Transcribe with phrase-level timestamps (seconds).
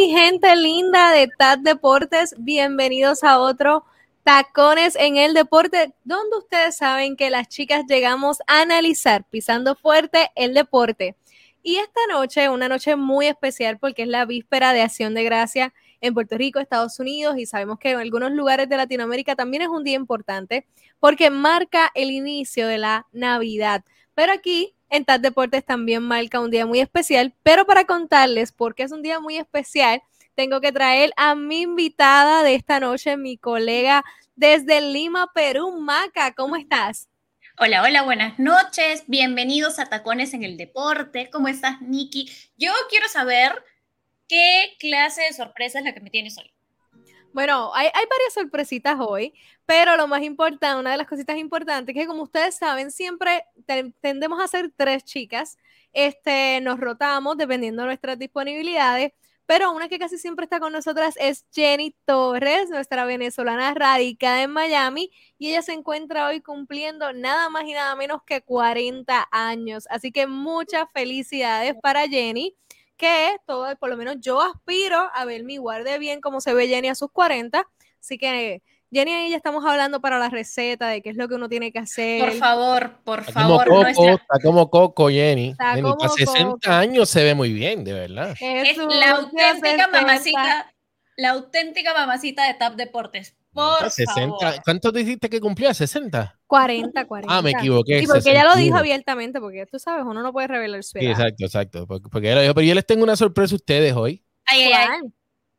[0.00, 2.34] Mi gente linda de TAD Deportes.
[2.38, 3.84] Bienvenidos a otro
[4.24, 10.30] Tacones en el Deporte, donde ustedes saben que las chicas llegamos a analizar, pisando fuerte,
[10.36, 11.16] el deporte.
[11.62, 15.74] Y esta noche, una noche muy especial porque es la víspera de Acción de Gracia
[16.00, 19.68] en Puerto Rico, Estados Unidos, y sabemos que en algunos lugares de Latinoamérica también es
[19.68, 20.66] un día importante
[20.98, 23.84] porque marca el inicio de la Navidad.
[24.14, 28.74] Pero aquí en TAD Deportes también marca un día muy especial, pero para contarles por
[28.74, 30.02] qué es un día muy especial,
[30.34, 34.04] tengo que traer a mi invitada de esta noche, mi colega
[34.36, 36.34] desde Lima, Perú, Maca.
[36.34, 37.08] ¿Cómo estás?
[37.58, 39.04] Hola, hola, buenas noches.
[39.06, 41.28] Bienvenidos a Tacones en el Deporte.
[41.30, 42.30] ¿Cómo estás, Nikki?
[42.56, 43.62] Yo quiero saber
[44.28, 46.50] qué clase de sorpresa es la que me tienes hoy.
[47.32, 49.32] Bueno, hay, varias sorpresitas hoy,
[49.64, 53.44] pero lo más importante, una de las cositas importantes, que como ustedes saben, siempre
[54.00, 55.56] tendemos a ser tres chicas.
[55.92, 59.12] Este, nos rotamos dependiendo de nuestras disponibilidades,
[59.46, 64.50] pero una que casi siempre está con nosotras es Jenny Torres, nuestra venezolana radicada en
[64.50, 69.86] Miami, y ella se encuentra hoy cumpliendo nada más y nada menos que 40 años.
[69.90, 72.56] Así que muchas felicidades para Jenny
[73.00, 76.68] que todo, por lo menos yo aspiro a verme igual de bien como se ve
[76.68, 77.66] Jenny a sus 40.
[77.98, 78.62] Así que
[78.92, 81.72] Jenny y ella estamos hablando para la receta de qué es lo que uno tiene
[81.72, 82.20] que hacer.
[82.20, 83.66] Por favor, por favor.
[83.66, 85.50] Como Coco, Está como Coco, Jenny.
[85.50, 88.36] Está Jenny, como a 60 años se ve muy bien, de verdad.
[88.38, 90.74] Es, la auténtica mamacita,
[91.16, 93.34] la auténtica mamacita de Tap Deportes.
[93.52, 94.14] Por 60.
[94.14, 94.62] Favor.
[94.64, 95.70] ¿Cuánto dijiste que cumplía?
[95.70, 96.34] ¿60?
[96.46, 97.36] 40, 40.
[97.36, 98.00] Ah, me equivoqué.
[98.02, 101.04] Y porque ella lo dijo abiertamente, porque tú sabes, uno no puede revelar su edad.
[101.04, 101.86] Sí, exacto, exacto.
[101.86, 104.24] Porque, pero yo les tengo una sorpresa a ustedes hoy.
[104.46, 104.72] Ay, ay,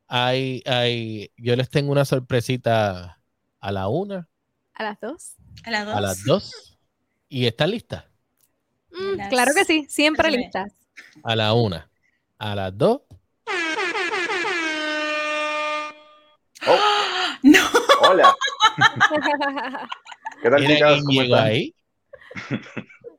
[0.08, 0.62] ay.
[0.66, 3.20] Ay, yo les tengo una sorpresita
[3.60, 4.28] a la una.
[4.74, 5.36] A las dos.
[5.64, 5.96] A las dos.
[5.96, 6.78] A las dos.
[7.30, 8.04] ¿Y están listas?
[8.92, 10.74] Mm, claro que sí, siempre listas.
[11.24, 11.90] A la una.
[12.38, 13.02] A las dos.
[16.68, 16.78] Oh.
[17.44, 17.60] No.
[18.04, 18.36] Hola.
[20.42, 21.02] ¿Qué tal, chicas?
[21.06, 21.46] ¿Cómo están?
[21.46, 21.76] ahí?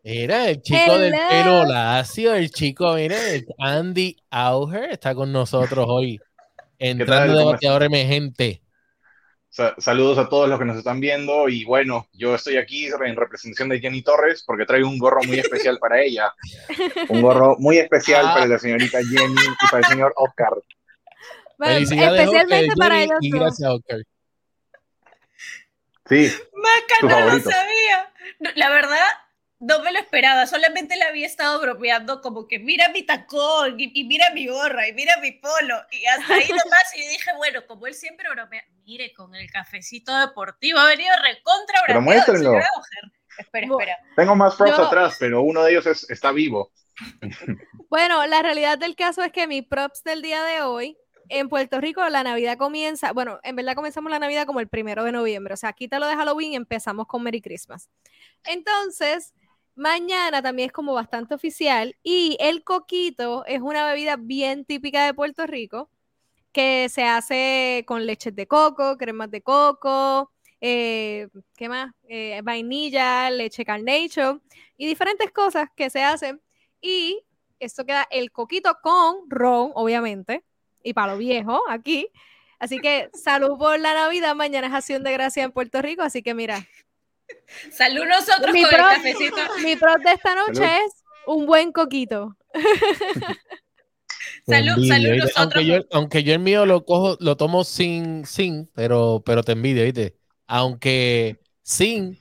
[0.02, 6.18] Era el chico del pelo lacio, el chico, mire, Andy Auger está con nosotros hoy,
[6.78, 8.62] entrando de bateador emergente.
[9.78, 13.68] Saludos a todos los que nos están viendo y bueno, yo estoy aquí en representación
[13.68, 16.32] de Jenny Torres porque traigo un gorro muy especial para ella.
[17.08, 18.34] Un gorro muy especial ah.
[18.34, 20.54] para la señorita Jenny y para el señor Oscar.
[21.58, 23.18] Bueno, especialmente para ellos.
[23.20, 23.98] Y gracias, Oscar.
[26.08, 26.32] Sí.
[26.54, 28.12] Maca no lo sabía.
[28.54, 29.06] La verdad,
[29.62, 30.46] no me lo esperaba.
[30.46, 34.92] Solamente le había estado bromeando como que mira mi tacón y, mira mi gorra y
[34.92, 35.76] mira mi polo.
[35.90, 36.96] Y hasta ahí nomás.
[36.96, 41.80] Y dije, bueno, como él siempre bromea, mire, con el cafecito deportivo ha venido recontra
[41.86, 42.54] Pero muéstrenlo.
[43.38, 43.96] Espera, espera.
[44.16, 46.72] Tengo más props atrás, pero uno de ellos está vivo.
[47.88, 50.96] Bueno, la realidad del caso es que mi props del día de hoy
[51.32, 55.02] en Puerto Rico la Navidad comienza, bueno, en verdad comenzamos la Navidad como el primero
[55.02, 57.88] de noviembre, o sea, quítalo de Halloween y empezamos con Merry Christmas.
[58.44, 59.32] Entonces,
[59.74, 65.14] mañana también es como bastante oficial y el coquito es una bebida bien típica de
[65.14, 65.88] Puerto Rico
[66.52, 71.92] que se hace con leches de coco, cremas de coco, eh, ¿qué más?
[72.08, 74.42] Eh, vainilla, leche carnation
[74.76, 76.42] y diferentes cosas que se hacen.
[76.82, 77.24] Y
[77.58, 80.44] esto queda el coquito con ron, obviamente,
[80.82, 82.08] y para lo viejo aquí.
[82.58, 84.36] Así que salud por la Navidad.
[84.36, 86.02] Mañana es acción de gracia en Puerto Rico.
[86.02, 86.64] Así que mira.
[87.72, 89.36] Salud nosotros mi con el cafecito.
[89.64, 92.36] Mi pro de esta noche es un buen coquito.
[94.46, 95.32] salud, salud nosotros.
[95.36, 99.52] Aunque yo, aunque yo el mío lo cojo, lo tomo sin, sin, pero, pero te
[99.52, 100.16] envidio, ¿viste?
[100.46, 102.20] Aunque sin,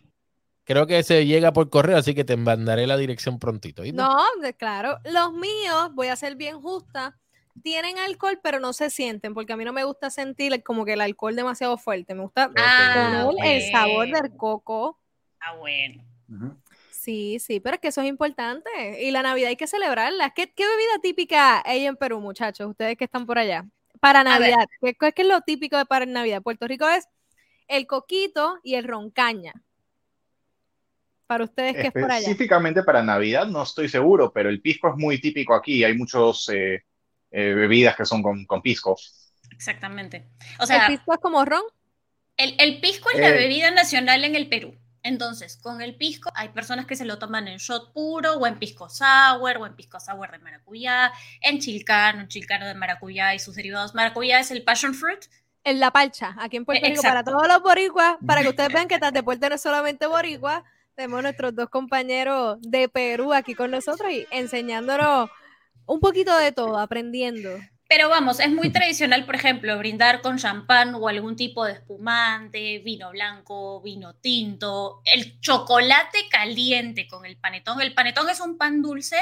[0.64, 3.84] creo que se llega por correo, así que te mandaré la dirección prontito.
[3.84, 3.98] ¿viste?
[3.98, 4.18] No,
[4.58, 5.00] claro.
[5.04, 7.20] Los míos, voy a ser bien justa
[7.62, 10.94] tienen alcohol, pero no se sienten, porque a mí no me gusta sentir como que
[10.94, 12.16] el alcohol demasiado fuerte.
[12.16, 15.00] Me gusta ah, el sabor del coco.
[15.40, 16.04] Ah, bueno.
[16.92, 18.70] Sí, sí, pero es que eso es importante.
[19.02, 20.32] Y la Navidad hay que celebrarla.
[20.32, 22.70] ¿Qué, qué bebida típica hay en Perú, muchachos?
[22.70, 23.66] Ustedes que están por allá.
[24.00, 24.68] Para Navidad.
[24.80, 26.42] ¿Qué, ¿Qué, es lo típico de para Navidad?
[26.42, 27.08] Puerto Rico es
[27.68, 29.54] el coquito y el roncaña.
[31.26, 32.20] Para ustedes que es por allá.
[32.20, 35.84] Específicamente para Navidad no estoy seguro, pero el pisco es muy típico aquí.
[35.84, 36.84] Hay muchos eh,
[37.32, 38.98] eh, bebidas que son con, con, pisco.
[39.52, 40.28] Exactamente.
[40.60, 41.64] O sea, ¿El pisco es como ron?
[42.38, 43.34] El, el pisco es la eh.
[43.34, 44.76] bebida nacional en el Perú.
[45.04, 48.60] Entonces, con el pisco hay personas que se lo toman en shot puro o en
[48.60, 51.12] pisco sour o en pisco sour de maracuyá,
[51.42, 53.96] en chilcano, en chilcano de maracuyá y sus derivados.
[53.96, 55.26] Maracuyá es el passion fruit.
[55.64, 58.88] En la palcha, aquí en Puerto Rico, para todos los boricuas, para que ustedes vean
[58.88, 60.64] que de Puerto no es solamente boricua,
[60.96, 65.30] tenemos nuestros dos compañeros de Perú aquí con nosotros y enseñándonos
[65.92, 67.50] un poquito de todo, aprendiendo.
[67.90, 72.80] Pero vamos, es muy tradicional, por ejemplo, brindar con champán o algún tipo de espumante,
[72.80, 77.82] vino blanco, vino tinto, el chocolate caliente con el panetón.
[77.82, 79.18] El panetón es un pan dulce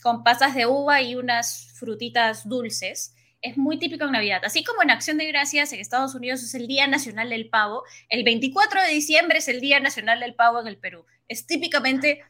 [0.00, 3.16] con pasas de uva y unas frutitas dulces.
[3.42, 4.42] Es muy típico en Navidad.
[4.44, 7.82] Así como en Acción de Gracias en Estados Unidos es el Día Nacional del Pavo,
[8.08, 11.04] el 24 de diciembre es el Día Nacional del Pavo en el Perú.
[11.26, 12.22] Es típicamente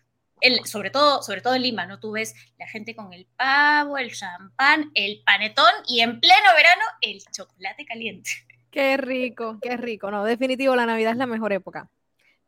[0.65, 2.01] sobre, todo, sobre todo en Lima, ¿no?
[2.01, 6.83] Tú ves la gente con el pavo, el champán, el panetón y en pleno verano
[7.01, 8.31] el chocolate caliente.
[8.71, 10.11] Qué rico, qué rico.
[10.11, 11.89] No, definitivo, la Navidad es la mejor época.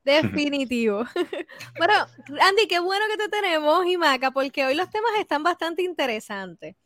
[0.04, 1.04] Definitivo.
[1.78, 1.94] bueno,
[2.40, 6.76] Andy, qué bueno que te tenemos, Imaca, porque hoy los temas están bastante interesantes.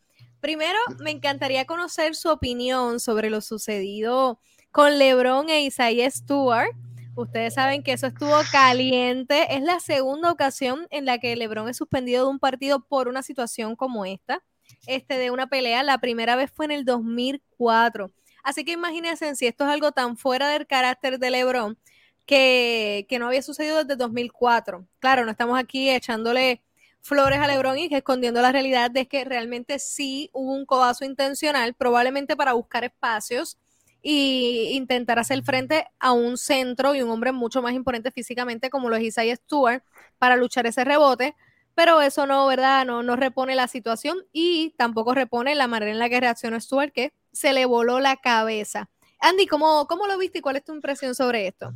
[0.40, 4.40] Primero, me encantaría conocer su opinión sobre lo sucedido
[4.70, 6.74] con LeBron e Isaiah Stewart
[7.20, 9.54] Ustedes saben que eso estuvo caliente.
[9.54, 13.22] Es la segunda ocasión en la que LeBron es suspendido de un partido por una
[13.22, 14.42] situación como esta,
[14.86, 15.82] este, de una pelea.
[15.82, 18.10] La primera vez fue en el 2004.
[18.42, 21.78] Así que imagínense si esto es algo tan fuera del carácter de LeBron
[22.24, 24.86] que, que no había sucedido desde 2004.
[24.98, 26.62] Claro, no estamos aquí echándole
[27.02, 31.74] flores a LeBron y escondiendo la realidad de que realmente sí hubo un codazo intencional,
[31.74, 33.58] probablemente para buscar espacios
[34.02, 38.88] y intentar hacer frente a un centro y un hombre mucho más imponente físicamente como
[38.88, 39.82] lo es Isaiah Stewart
[40.18, 41.34] para luchar ese rebote,
[41.74, 42.84] pero eso no, ¿verdad?
[42.86, 46.92] No, no repone la situación y tampoco repone la manera en la que reaccionó Stewart,
[46.92, 48.88] que se le voló la cabeza.
[49.20, 51.72] Andy, ¿cómo, cómo lo viste y cuál es tu impresión sobre esto?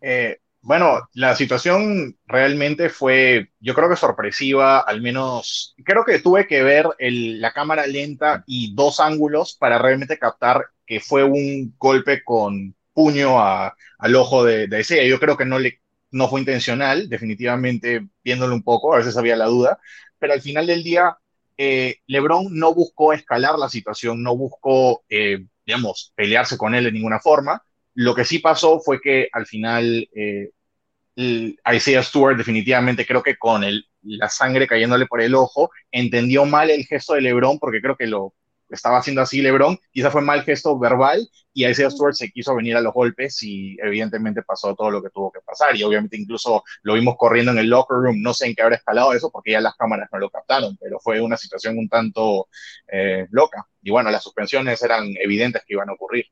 [0.00, 6.46] Eh, bueno, la situación realmente fue, yo creo que sorpresiva, al menos, creo que tuve
[6.46, 12.22] que ver la cámara lenta y dos ángulos para realmente captar que fue un golpe
[12.22, 15.80] con puño al ojo de, de Yo creo que no, le,
[16.10, 19.78] no fue intencional, definitivamente viéndolo un poco, a veces había la duda,
[20.18, 21.16] pero al final del día,
[21.58, 26.92] eh, LeBron no buscó escalar la situación, no buscó, eh, digamos, pelearse con él de
[26.92, 27.62] ninguna forma.
[27.94, 30.50] Lo que sí pasó fue que al final eh,
[31.16, 33.64] Isaiah Stewart definitivamente creo que con
[34.02, 38.06] la sangre cayéndole por el ojo, entendió mal el gesto de LeBron porque creo que
[38.06, 38.34] lo
[38.68, 42.76] estaba haciendo así LeBron, quizá fue mal gesto verbal y Isaiah Stewart se quiso venir
[42.76, 46.64] a los golpes y evidentemente pasó todo lo que tuvo que pasar y obviamente incluso
[46.82, 49.52] lo vimos corriendo en el locker room, no sé en qué habrá escalado eso porque
[49.52, 52.48] ya las cámaras no lo captaron, pero fue una situación un tanto
[52.88, 56.26] eh, loca y bueno, las suspensiones eran evidentes que iban a ocurrir.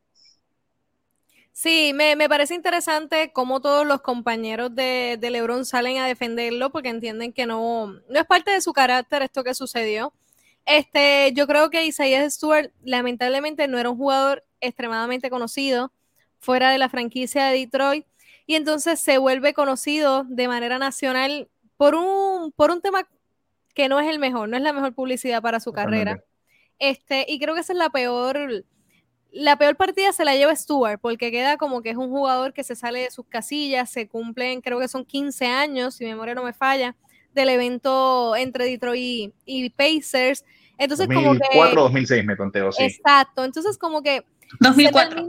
[1.53, 6.89] Sí, me, parece interesante cómo todos los compañeros de, de, LeBron salen a defenderlo porque
[6.89, 10.13] entienden que no, no es parte de su carácter esto que sucedió.
[10.67, 15.93] Este, yo creo que Isaiah Stewart lamentablemente no era un jugador extremadamente conocido
[16.39, 18.07] fuera de la franquicia de Detroit
[18.47, 23.07] y entonces se vuelve conocido de manera nacional por un, por un tema
[23.75, 26.23] que no es el mejor, no es la mejor publicidad para su carrera.
[26.79, 28.65] Este, y creo que esa es la peor,
[29.31, 32.65] la peor partida se la lleva Stewart, porque queda como que es un jugador que
[32.65, 36.35] se sale de sus casillas, se cumplen, creo que son 15 años, si mi memoria
[36.35, 36.95] no me falla,
[37.35, 40.45] del evento entre Detroit y, Pacers.
[40.79, 41.75] Entonces, 2004, como que.
[41.75, 42.85] 2006 me conteo, sí.
[42.85, 43.45] Exacto.
[43.45, 44.25] Entonces, como que.
[44.61, 45.27] 2004.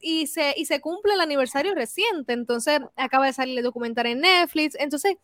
[0.00, 2.32] y, se, y se cumple el aniversario reciente.
[2.32, 4.76] Entonces, acaba de salir el documental en Netflix.
[4.78, 5.16] Entonces,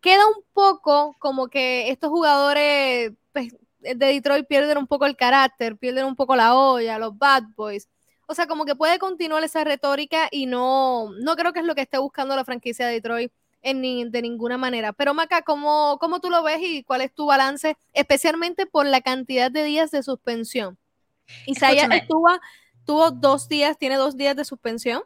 [0.00, 5.76] queda un poco como que estos jugadores pues, de Detroit pierden un poco el carácter,
[5.76, 7.88] pierden un poco la olla, los bad boys.
[8.26, 11.74] O sea, como que puede continuar esa retórica y no, no creo que es lo
[11.74, 13.32] que esté buscando la franquicia de Detroit
[13.74, 14.92] de ninguna manera.
[14.92, 19.00] Pero Maca, ¿cómo, ¿cómo tú lo ves y cuál es tu balance, especialmente por la
[19.00, 20.78] cantidad de días de suspensión?
[21.46, 22.28] Isaiah estuvo,
[22.84, 25.02] tuvo dos días, tiene dos días de suspensión,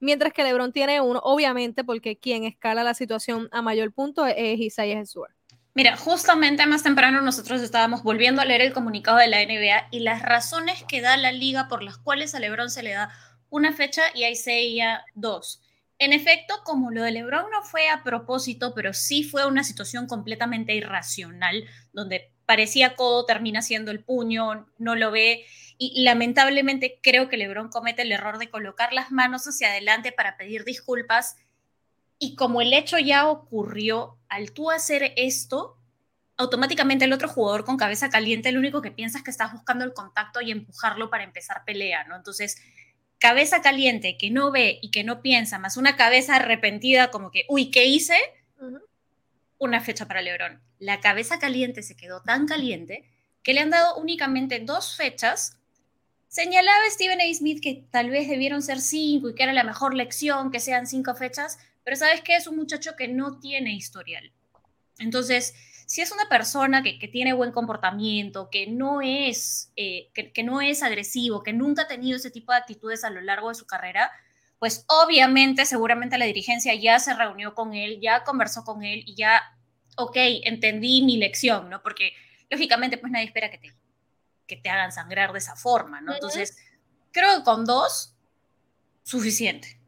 [0.00, 4.60] mientras que LeBron tiene uno, obviamente, porque quien escala la situación a mayor punto es
[4.60, 5.24] Isaiah Jesús.
[5.72, 10.00] Mira, justamente más temprano nosotros estábamos volviendo a leer el comunicado de la NBA y
[10.00, 13.10] las razones que da la liga por las cuales a LeBron se le da
[13.50, 15.60] una fecha y a Isaiah dos.
[15.98, 20.06] En efecto, como lo de LeBron no fue a propósito, pero sí fue una situación
[20.06, 25.44] completamente irracional, donde parecía codo, termina siendo el puño, no lo ve.
[25.78, 30.36] Y lamentablemente creo que LeBron comete el error de colocar las manos hacia adelante para
[30.36, 31.36] pedir disculpas.
[32.18, 35.78] Y como el hecho ya ocurrió, al tú hacer esto,
[36.36, 39.84] automáticamente el otro jugador con cabeza caliente, lo único que piensa es que estás buscando
[39.84, 42.16] el contacto y empujarlo para empezar pelea, ¿no?
[42.16, 42.56] Entonces,
[43.24, 47.46] cabeza caliente que no ve y que no piensa, más una cabeza arrepentida como que,
[47.48, 48.18] uy, ¿qué hice?
[49.56, 50.60] Una fecha para Lebron.
[50.78, 53.02] La cabeza caliente se quedó tan caliente
[53.42, 55.56] que le han dado únicamente dos fechas.
[56.28, 57.34] Señalaba Stephen A.
[57.34, 60.86] Smith que tal vez debieron ser cinco y que era la mejor lección que sean
[60.86, 64.32] cinco fechas, pero sabes que es un muchacho que no tiene historial.
[64.98, 65.54] Entonces,
[65.86, 70.82] si es una persona que, tiene buen comportamiento, que no, es, eh, que, no es
[70.82, 74.10] agresivo, que nunca ha tenido ese tipo de actitudes a lo largo de su carrera,
[74.58, 79.14] pues obviamente, seguramente la dirigencia ya se reunió con él, ya conversó con él y
[79.14, 79.42] ya,
[79.96, 81.82] ok, entendí mi lección, ¿no?
[81.82, 82.12] Porque
[82.50, 83.74] lógicamente, pues nadie espera que te,
[84.46, 86.14] que te hagan sangrar de esa forma, ¿no?
[86.14, 86.56] Entonces,
[87.12, 88.14] creo que con dos,
[89.02, 89.78] suficiente.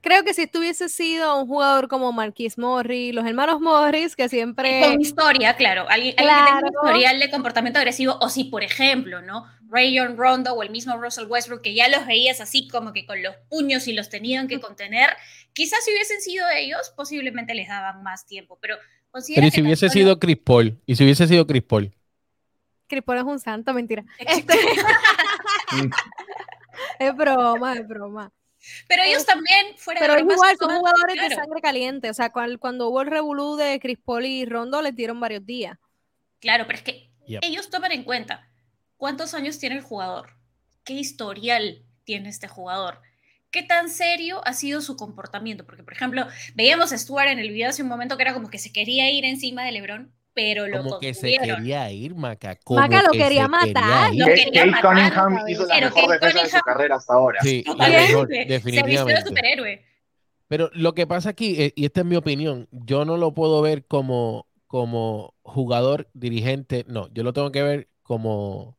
[0.00, 4.80] Creo que si tuviese sido un jugador como Marquis Morris, los hermanos Morris, que siempre.
[4.80, 5.86] Con historia, claro.
[5.88, 9.46] Alguien, que tenga un historial de comportamiento agresivo, o si, por ejemplo, ¿no?
[9.70, 13.22] Rayon Rondo o el mismo Russell Westbrook, que ya los veías así como que con
[13.22, 15.10] los puños y los tenían que contener,
[15.54, 18.58] quizás si hubiesen sido ellos, posiblemente les daban más tiempo.
[18.60, 18.76] Pero,
[19.12, 21.90] pero si hubiese sido Chris Paul, y si hubiese sido Chris Paul.
[22.86, 24.04] Chris Paul es un santo, mentira.
[24.18, 24.52] Este
[26.98, 28.30] es broma, es broma.
[28.88, 30.00] Pero ellos también fueron.
[30.00, 32.10] Pero igual, son jugadores de sangre caliente.
[32.10, 35.78] O sea, cuando, hubo el revolú de Chris Paul y Rondo, les dieron varios días.
[36.40, 38.48] Claro, pero es que ellos toman en cuenta
[38.96, 40.36] cuántos años tiene el jugador,
[40.84, 43.00] qué historial tiene este jugador,
[43.50, 45.64] qué tan serio ha sido su comportamiento.
[45.64, 48.50] Porque, por ejemplo, veíamos a Stuart en el video hace un momento que era como
[48.50, 52.58] que se quería ir encima de LeBron pero lo Como que se quería ir, Maca.
[52.70, 54.14] Maca lo quería matar.
[54.14, 57.40] Lo quería Kate Cunningham hizo la mejor defensa de su carrera hasta ahora.
[57.42, 57.64] Sí,
[58.48, 59.22] definitivamente.
[59.22, 59.84] Se superhéroe.
[60.48, 63.62] Pero lo que pasa aquí, eh, y esta es mi opinión, yo no lo puedo
[63.62, 68.76] ver como, como jugador, dirigente, no, yo lo tengo que ver como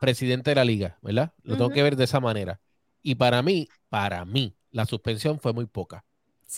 [0.00, 1.34] presidente de la liga, ¿verdad?
[1.42, 2.60] Lo tengo que ver de esa manera.
[3.02, 6.04] Y para mí, para mí, la suspensión fue muy poca.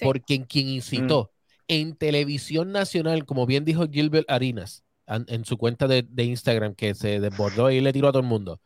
[0.03, 1.33] Porque quien incitó,
[1.69, 7.21] en televisión nacional, como bien dijo Gilbert Arinas en, su cuenta de, Instagram, que se
[7.21, 8.61] desbordó y le tiró a todo el mundo.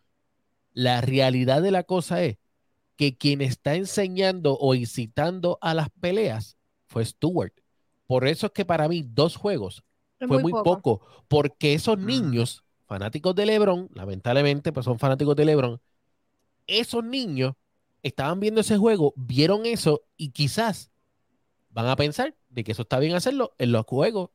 [0.73, 2.39] La realidad de la cosa es
[2.97, 6.57] que quien está enseñando o incitando a las peleas
[6.87, 7.53] fue Stewart.
[8.07, 9.85] Por eso es que para mí dos juegos
[10.19, 11.01] fue muy, poco.
[11.29, 15.81] porque esos niños, fanáticos de Lebron, lamentablemente, pues son fanáticos de Lebron,
[16.67, 17.55] esos niños
[18.03, 20.91] estaban viendo ese juego, vieron eso y quizás
[21.71, 24.31] van a pensar de que eso está bien hacerlo en los juegos.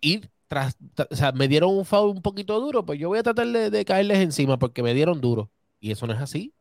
[0.00, 0.76] Y tras,
[1.10, 3.84] o sea, me dieron un foul un poquito duro, pues yo voy a tratar de,
[3.84, 5.50] caerles encima porque me dieron duro.
[5.80, 6.52] Y eso no es así.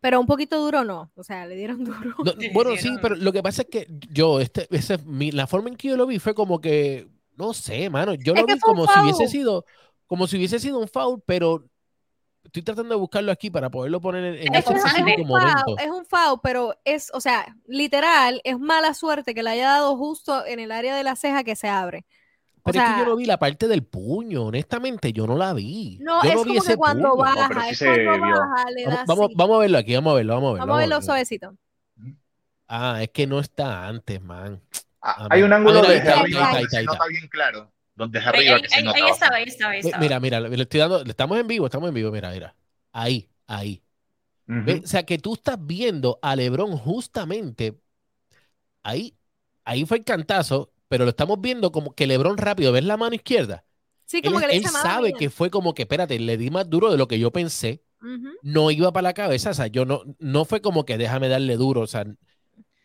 [0.00, 2.14] Pero un poquito duro no, o sea, le dieron duro.
[2.52, 4.98] bueno, sí, pero lo que pasa es que yo, este, ese,
[5.32, 8.46] la forma en que yo lo vi fue como que, no sé, mano, yo lo
[8.46, 9.64] vi como si hubiese sido,
[10.06, 11.64] como si hubiese sido un foul, pero
[12.48, 14.74] estoy tratando de buscarlo aquí para poderlo poner en, ese
[15.24, 15.76] momento.
[15.78, 19.96] es un foul, pero es, o sea, literal, es mala suerte que le haya dado
[19.96, 22.06] justo en el área de la ceja que se abre.
[22.64, 25.98] Pero es que yo no vi la parte del puño, honestamente, yo no la vi.
[26.00, 29.78] No, es como que cuando baja, es cuando baja, le da vamos, vamos, a verlo
[29.78, 30.66] aquí, vamos a verlo, vamos a verlo.
[30.66, 31.54] Vamos, a verlo suavecito.
[32.66, 34.60] Ah, es que no está antes, man.
[35.00, 38.62] Ah, hay un ángulo de arriba que se nota bien claro donde es arriba ahí,
[38.62, 38.96] que se nota.
[38.96, 40.02] Ahí estaba, ahí estaba, ahí estaba.
[40.02, 42.54] Mira, mira, le estoy dando, estamos en vivo, estamos en vivo, mira, mira.
[42.92, 43.82] Ahí, ahí.
[44.48, 47.78] O sea, que tú estás viendo a Lebron justamente
[48.82, 49.14] ahí,
[49.64, 53.14] ahí fue el cantazo, pero lo estamos viendo como que Lebron rápido, ¿ves la mano
[53.14, 53.64] izquierda?
[54.06, 56.90] Sí, como que le Él sabe que fue como que, espérate, le di más duro
[56.90, 57.82] de lo que yo pensé.
[58.42, 61.56] No iba para la cabeza, o sea, yo no, no fue como que déjame darle
[61.56, 62.06] duro, o sea,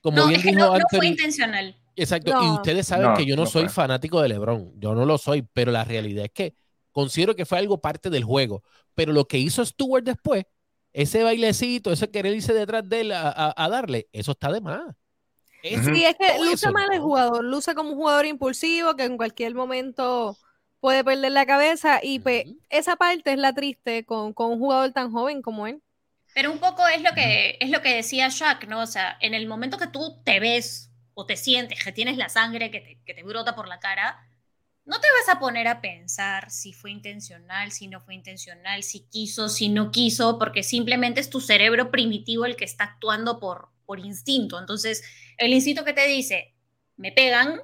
[0.01, 1.77] como bien dijo no, no fue intencional.
[1.95, 5.43] Exacto, y ustedes saben que yo no, soy fanático de LeBron, yo no lo soy,
[5.53, 6.55] pero la realidad es que
[6.91, 8.63] considero que fue algo parte del juego,
[8.95, 10.45] pero lo que hizo Stewart después,
[10.91, 14.81] ese bailecito, ese querer irse detrás de él a, darle, eso está de más.
[15.61, 19.53] sí, es que luce mal el jugador, luce como un jugador impulsivo que en cualquier
[19.53, 20.37] momento
[20.79, 24.91] puede perder la cabeza y pues, esa parte es la triste con, con un jugador
[24.91, 25.81] tan joven como él.
[26.33, 28.81] Pero un poco es lo que es lo que decía Jack, ¿no?
[28.81, 32.29] O sea, en el momento que tú te ves o te sientes que tienes la
[32.29, 34.27] sangre que te, brota por la cara,
[34.85, 39.01] no te vas a poner a pensar si fue intencional, si no fue intencional, si
[39.07, 43.69] quiso, si no quiso, porque simplemente es tu cerebro primitivo el que está actuando por,
[43.85, 44.59] por instinto.
[44.59, 45.03] Entonces,
[45.37, 46.53] el instinto que te dice,
[46.97, 47.61] me pegan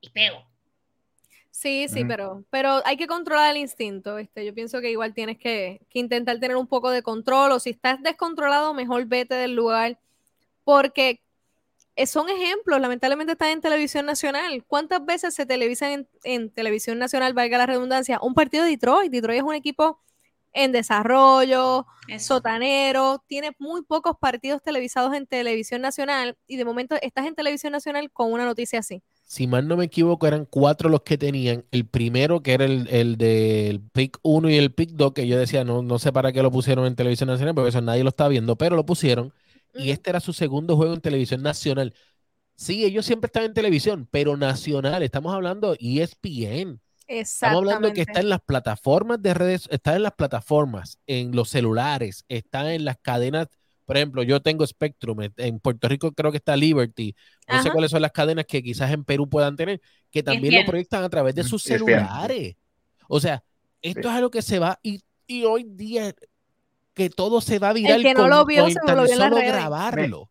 [0.00, 0.44] y pego.
[1.50, 4.18] Sí, sí, pero, pero hay que controlar el instinto.
[4.18, 7.60] Este, yo pienso que igual tienes que, que intentar tener un poco de control o
[7.60, 9.98] si estás descontrolado, mejor vete del lugar
[10.64, 11.23] porque
[12.06, 14.64] son ejemplos, lamentablemente están en televisión nacional.
[14.66, 19.12] ¿Cuántas veces se televisan en, televisión nacional, valga la redundancia, un partido de Detroit?
[19.12, 20.00] Detroit es un equipo
[20.52, 21.86] en desarrollo,
[22.18, 27.72] sotanero, tiene muy pocos partidos televisados en televisión nacional y de momento estás en televisión
[27.72, 29.02] nacional con una noticia así.
[29.24, 31.64] Si mal no me equivoco, eran cuatro los que tenían.
[31.72, 35.36] El primero, que era el, el del pick 1 y el pick 2, que yo
[35.38, 38.10] decía, no, no sé para qué lo pusieron en televisión nacional, porque eso nadie lo
[38.10, 39.32] está viendo, pero lo pusieron
[39.74, 41.94] y este era su segundo juego en televisión nacional.
[42.56, 46.80] Sí, ellos siempre están en televisión, pero nacional, estamos hablando ESPN.
[47.06, 51.50] Estamos hablando que está en las plataformas de redes, está en las plataformas, en los
[51.50, 53.48] celulares, está en las cadenas.
[53.84, 57.14] Por ejemplo, yo tengo Spectrum, en Puerto Rico creo que está Liberty.
[57.46, 60.64] No sé cuáles son las cadenas que quizás en Perú puedan tener, que también lo
[60.64, 62.56] proyectan a través de sus celulares.
[63.08, 63.44] O sea,
[63.82, 66.14] esto es algo que se va y, y, hoy día
[66.94, 67.96] que todo se va a virar.
[67.96, 70.30] El que no lo vio, se lo vio en grabarlo.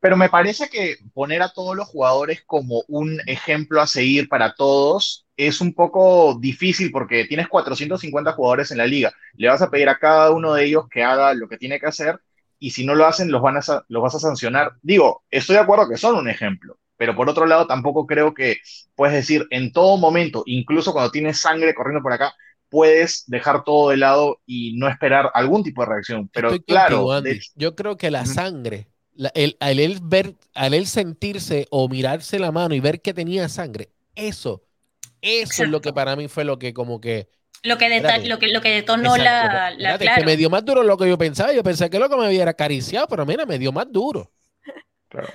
[0.00, 4.54] Pero me parece que poner a todos los jugadores como un ejemplo a seguir para
[4.54, 9.12] todos es un poco difícil porque tienes 450 jugadores en la liga.
[9.34, 11.86] Le vas a pedir a cada uno de ellos que haga lo que tiene que
[11.86, 12.20] hacer
[12.58, 14.72] y si no lo hacen los, van a, los vas a sancionar.
[14.82, 18.58] Digo, estoy de acuerdo que son un ejemplo, pero por otro lado tampoco creo que
[18.94, 22.34] puedes decir en todo momento, incluso cuando tienes sangre corriendo por acá,
[22.68, 26.28] puedes dejar todo de lado y no esperar algún tipo de reacción.
[26.32, 27.08] Pero claro,
[27.54, 28.88] yo creo que la sangre
[29.60, 33.90] al, él ver, al él sentirse o mirarse la mano y ver que tenía sangre,
[34.14, 34.62] eso,
[35.22, 37.28] eso es lo que para mí fue lo que como que...
[37.62, 37.88] Lo que,
[38.24, 39.72] lo que, lo que detonó la...
[39.76, 41.52] la que me dio más duro lo que yo pensaba.
[41.52, 44.30] Yo pensé que lo que me hubiera acariciado, pero mira, me dio más duro.
[45.08, 45.28] Claro.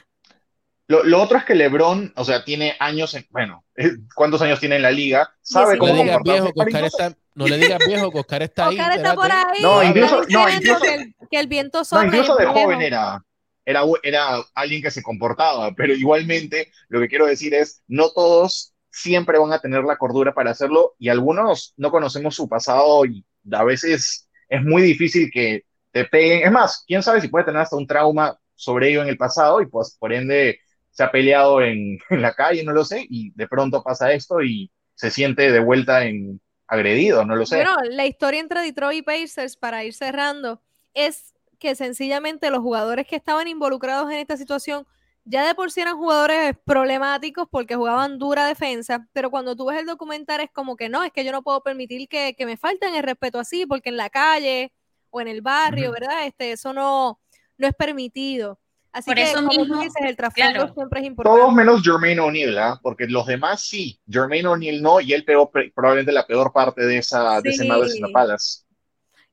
[0.87, 4.75] Lo, otro es que LeBron, o sea, tiene años, en, bueno, eh, ¿cuántos años tiene
[4.75, 5.33] en la liga?
[5.41, 6.51] Sabe cómo no le digas viejo,
[6.85, 8.79] está, no le digas viejo, que Oscar está ahí.
[8.79, 9.61] Oscar está por ahí.
[9.61, 13.23] No, incluso, no, incluso, que, el, viento no, incluso de joven era,
[13.65, 18.73] era, era alguien que se comportaba, pero igualmente lo que quiero decir es, no todos
[18.89, 23.25] siempre van a tener la cordura para hacerlo y algunos no conocemos su pasado y
[23.51, 26.43] a veces es muy difícil que te peguen.
[26.43, 29.61] Es más, quién sabe si puede tener hasta un trauma sobre ello en el pasado
[29.61, 30.59] y pues por ende
[30.91, 34.41] se ha peleado en, en la calle, no lo sé, y de pronto pasa esto
[34.41, 36.41] y se siente de vuelta en
[36.71, 37.57] agredido, no lo sé.
[37.57, 40.61] Bueno, la historia entre Detroit y Pacers, para ir cerrando,
[40.93, 44.87] es que sencillamente los jugadores que estaban involucrados en esta situación
[45.25, 49.79] ya de por sí eran jugadores problemáticos porque jugaban dura defensa, pero cuando tú ves
[49.79, 52.95] el documental es como que no, es que yo no puedo permitir que, me falten
[52.95, 54.71] el respeto así, porque en la calle
[55.09, 56.25] o en el barrio, ¿verdad?
[56.25, 57.19] Este, eso no,
[57.57, 58.60] no es permitido.
[58.93, 61.39] Así que, como tú dices, el trasfondo siempre es importante.
[61.39, 62.79] Todos menos Jermaine O'Neal, ¿ah?
[62.81, 63.99] porque los demás sí.
[64.09, 67.95] Jermaine O'Neal no, y él pegó probablemente la peor parte de, esa, de ese Mavericks
[67.97, 68.63] in Palace.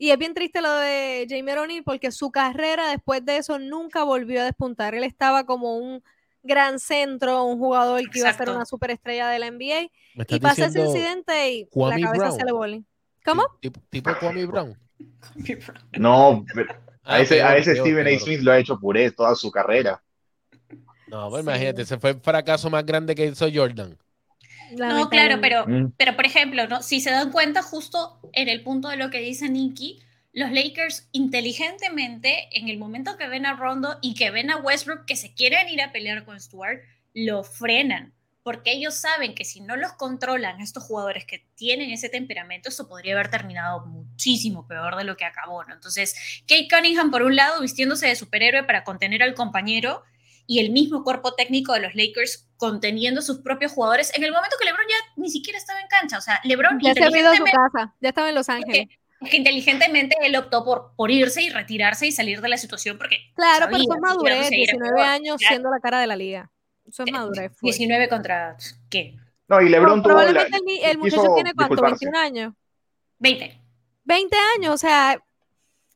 [0.00, 4.04] Y es bien triste lo de Jamie O'Neal porque su carrera después de eso nunca
[4.04, 4.94] volvió a despuntar.
[4.94, 6.04] Él estaba como un
[6.44, 9.90] gran centro, un jugador que iba a ser una superestrella de la NBA.
[10.28, 12.84] Y pasa ese incidente y la cabeza se le vuelve.
[13.24, 13.42] ¿Cómo?
[13.60, 14.78] Tipo, tipo Kwame Brown.
[15.98, 18.18] No, a ah, ese, a ese Steven A.
[18.18, 20.02] Smith lo ha hecho puré toda su carrera.
[21.08, 23.96] No, pues imagínate, ese fue el fracaso más grande que hizo Jordan.
[24.72, 25.92] No, claro, pero, mm.
[25.96, 26.82] pero por ejemplo, ¿no?
[26.82, 31.08] si se dan cuenta justo en el punto de lo que dice Nicky, los Lakers
[31.12, 35.32] inteligentemente, en el momento que ven a Rondo y que ven a Westbrook que se
[35.32, 36.80] quieren ir a pelear con Stuart,
[37.14, 42.08] lo frenan, porque ellos saben que si no los controlan estos jugadores que tienen ese
[42.08, 43.86] temperamento, eso podría haber terminado
[44.18, 45.74] muchísimo peor de lo que acabó, ¿no?
[45.74, 50.02] Entonces, Kate Cunningham, por un lado, vistiéndose de superhéroe para contener al compañero,
[50.44, 54.57] y el mismo cuerpo técnico de los Lakers conteniendo sus propios jugadores en el momento
[54.59, 56.16] que LeBron ya ni siquiera estaba en cancha.
[56.16, 58.88] O sea, LeBron ya se ha ido a su casa, ya estaba en Los Ángeles.
[59.31, 63.18] que inteligentemente él optó por, por irse y retirarse y salir de la situación porque.
[63.35, 66.50] Claro, pero eso es madurez, 19 años siendo la cara de la liga.
[66.88, 67.52] Eso es madurez.
[67.61, 68.57] 19 contra
[68.88, 69.16] qué?
[69.48, 72.54] No, y LeBron tuvo Probablemente el, muchacho tiene cuánto, 21 años.
[73.18, 73.67] 20.
[74.08, 75.22] 20 años, o sea,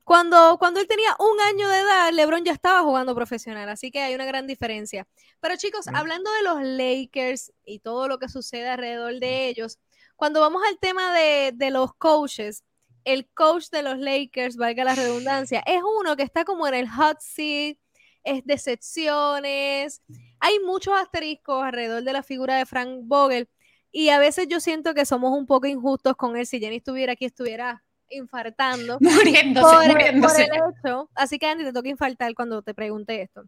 [0.05, 4.01] cuando, cuando él tenía un año de edad, LeBron ya estaba jugando profesional, así que
[4.01, 5.09] hay una gran diferencia.
[5.41, 9.79] Pero chicos, hablando de los Lakers y todo lo que sucede alrededor de ellos,
[10.15, 12.65] cuando vamos al tema de, de los coaches,
[13.05, 16.91] el coach de los Lakers, valga la redundancia, es uno que está como en el
[16.91, 17.79] hot seat,
[18.25, 20.03] es decepciones,
[20.39, 23.49] hay muchos asteriscos alrededor de la figura de Frank Vogel
[23.91, 26.47] y a veces yo siento que somos un poco injustos con él.
[26.47, 28.99] Si Jenny estuviera aquí, estuviera infartando.
[29.01, 30.45] Muriéndose, por, muriéndose.
[30.45, 33.45] el hecho, así que Andy, te toca infartar cuando te pregunte esto.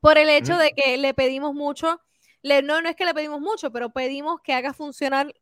[0.00, 2.00] Por el hecho de que le pedimos mucho,
[2.42, 5.34] le, no, no es que le pedimos mucho, pero pedimos que haga funcionar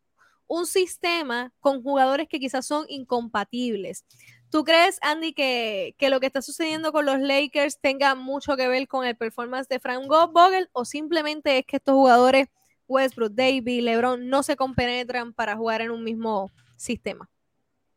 [0.46, 4.04] un sistema con jugadores que quizás son incompatibles.
[4.50, 8.68] ¿Tú crees, Andy, que, que, lo que está sucediendo con los Lakers tenga mucho que
[8.68, 12.48] ver con el performance de Frank Vogel o simplemente es que estos jugadores,
[12.86, 17.28] Westbrook, Davis, LeBron, no se compenetran para jugar en un mismo sistema?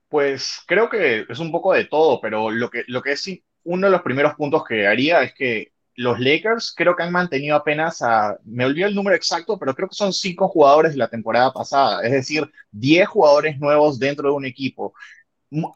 [0.10, 3.30] Pues creo que es un poco de todo, pero lo que, lo que es
[3.63, 7.56] uno de los primeros puntos que haría es que los Lakers creo que han mantenido
[7.56, 11.10] apenas a, me olvidé el número exacto, pero creo que son cinco jugadores de la
[11.10, 14.93] temporada pasada, es decir, diez jugadores nuevos dentro de un equipo.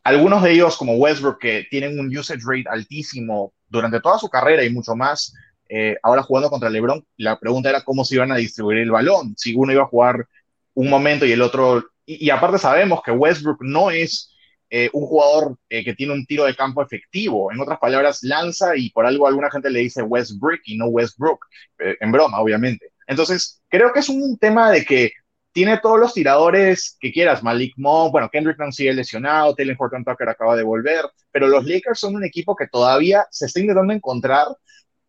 [0.03, 4.63] Algunos de ellos, como Westbrook, que tienen un usage rate altísimo durante toda su carrera
[4.63, 5.33] y mucho más,
[5.67, 9.33] eh, ahora jugando contra LeBron, la pregunta era cómo se iban a distribuir el balón,
[9.37, 10.27] si uno iba a jugar
[10.73, 11.83] un momento y el otro
[12.19, 14.35] y, aparte sabemos que Westbrook no es
[14.69, 17.51] eh, un jugador eh, que tiene un tiro de campo efectivo.
[17.51, 21.45] En otras palabras, lanza y por algo alguna gente le dice Westbrook y no Westbrook,
[21.79, 22.91] eh, en broma, obviamente.
[23.07, 25.11] Entonces, creo que es un tema de que
[25.51, 30.05] tiene todos los tiradores que quieras, Malik Monk, bueno, Kendrick Nunn sigue lesionado, Taylor Horton
[30.05, 33.91] Tucker acaba de volver, pero los Lakers son un equipo que todavía se está intentando
[33.91, 34.47] encontrar,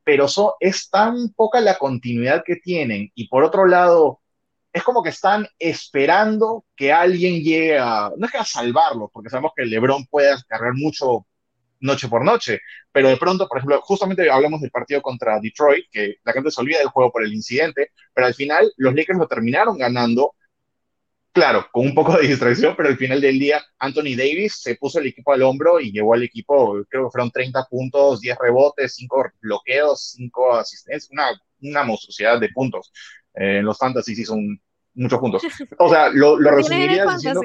[0.03, 0.27] pero
[0.59, 4.22] es tan poca la continuidad que tienen, y por otro lado,
[4.73, 9.29] es como que están esperando que alguien llegue a, no es que a salvarlo, porque
[9.29, 11.27] sabemos que LeBron puede cargar mucho
[11.81, 12.61] noche por noche,
[12.93, 16.61] pero de pronto, por ejemplo, justamente hablamos del partido contra Detroit, que la gente se
[16.61, 20.35] olvida del juego por el incidente, pero al final los Lakers lo terminaron ganando,
[21.33, 25.01] claro, con un poco de distracción, pero al final del día Anthony Davis se puso
[25.01, 28.95] el equipo al hombro y llevó al equipo, creo que fueron 30 puntos, 10 rebotes,
[28.95, 31.29] 5 bloqueos, 5 asistencias, una,
[31.61, 32.93] una monstruosidad de puntos.
[33.35, 34.61] Eh, en los fantasy sí son
[34.95, 35.43] muchos puntos.
[35.79, 37.41] O sea, lo, lo resumiría diciendo...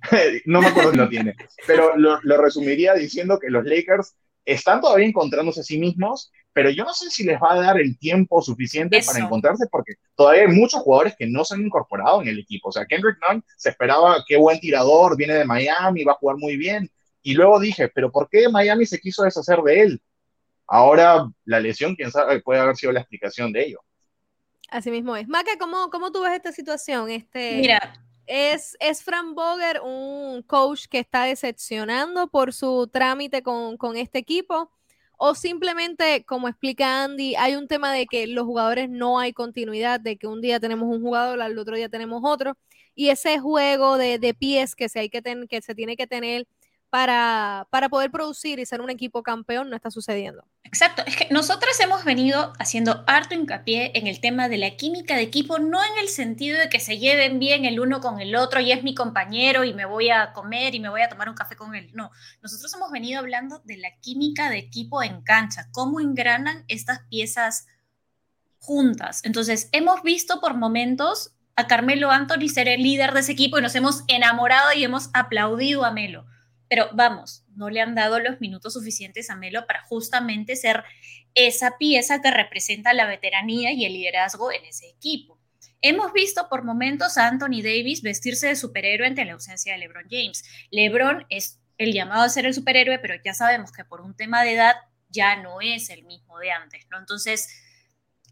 [0.46, 1.34] no me acuerdo si lo tiene,
[1.66, 6.84] pero lo, resumiría diciendo que los Lakers están todavía encontrándose a sí mismos, pero yo
[6.84, 10.48] no sé si les va a dar el tiempo suficiente para encontrarse porque todavía hay
[10.48, 12.70] muchos jugadores que no se han incorporado en el equipo.
[12.70, 16.36] O sea, Kendrick Nunn se esperaba, qué buen tirador, viene de Miami, va a jugar
[16.36, 16.90] muy bien.
[17.22, 20.02] Y luego dije, pero ¿por qué Miami se quiso deshacer de él?
[20.66, 23.80] Ahora la lesión, quién sabe, puede haber sido la explicación de ello.
[24.68, 25.26] Así mismo es.
[25.28, 27.10] Maca, ¿cómo, cómo tú ves esta situación?
[27.10, 27.94] Este, Mira,
[28.28, 34.18] ¿Es, ¿Es Fran Boger un coach que está decepcionando por su trámite con, con, este
[34.18, 34.70] equipo?
[35.16, 39.98] ¿O simplemente, como explica Andy, hay un tema de que los jugadores no hay continuidad,
[39.98, 42.56] de que un día tenemos un jugador, al otro día tenemos otro?
[42.94, 46.46] Y ese juego de, de pies que se, hay que, que se tiene que tener
[46.90, 50.44] para, para poder producir y ser un equipo campeón no está sucediendo.
[50.64, 55.16] Exacto, es que nosotros hemos venido haciendo harto hincapié en el tema de la química
[55.16, 58.36] de equipo, no en el sentido de que se lleven bien el uno con el
[58.36, 61.28] otro y es mi compañero y me voy a comer y me voy a tomar
[61.28, 61.90] un café con él.
[61.94, 62.10] No,
[62.42, 67.66] nosotros hemos venido hablando de la química de equipo en cancha, cómo engranan estas piezas
[68.58, 69.24] juntas.
[69.24, 73.62] Entonces, hemos visto por momentos a Carmelo Anthony ser el líder de ese equipo y
[73.62, 76.26] nos hemos enamorado y hemos aplaudido a Melo
[76.68, 80.84] pero vamos, no le han dado los minutos suficientes a Melo para justamente ser
[81.34, 85.38] esa pieza que representa la veteranía y el liderazgo en ese equipo.
[85.80, 90.06] Hemos visto por momentos a Anthony Davis vestirse de superhéroe ante la ausencia de LeBron
[90.10, 90.44] James.
[90.70, 94.42] LeBron es el llamado a ser el superhéroe, pero ya sabemos que por un tema
[94.42, 94.74] de edad
[95.08, 96.98] ya no es el mismo de antes, ¿no?
[96.98, 97.48] Entonces,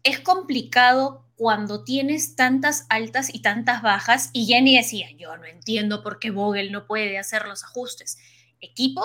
[0.07, 4.31] es complicado cuando tienes tantas altas y tantas bajas.
[4.33, 8.17] Y Jenny decía, yo no entiendo por qué Vogel no puede hacer los ajustes.
[8.59, 9.03] Equipo,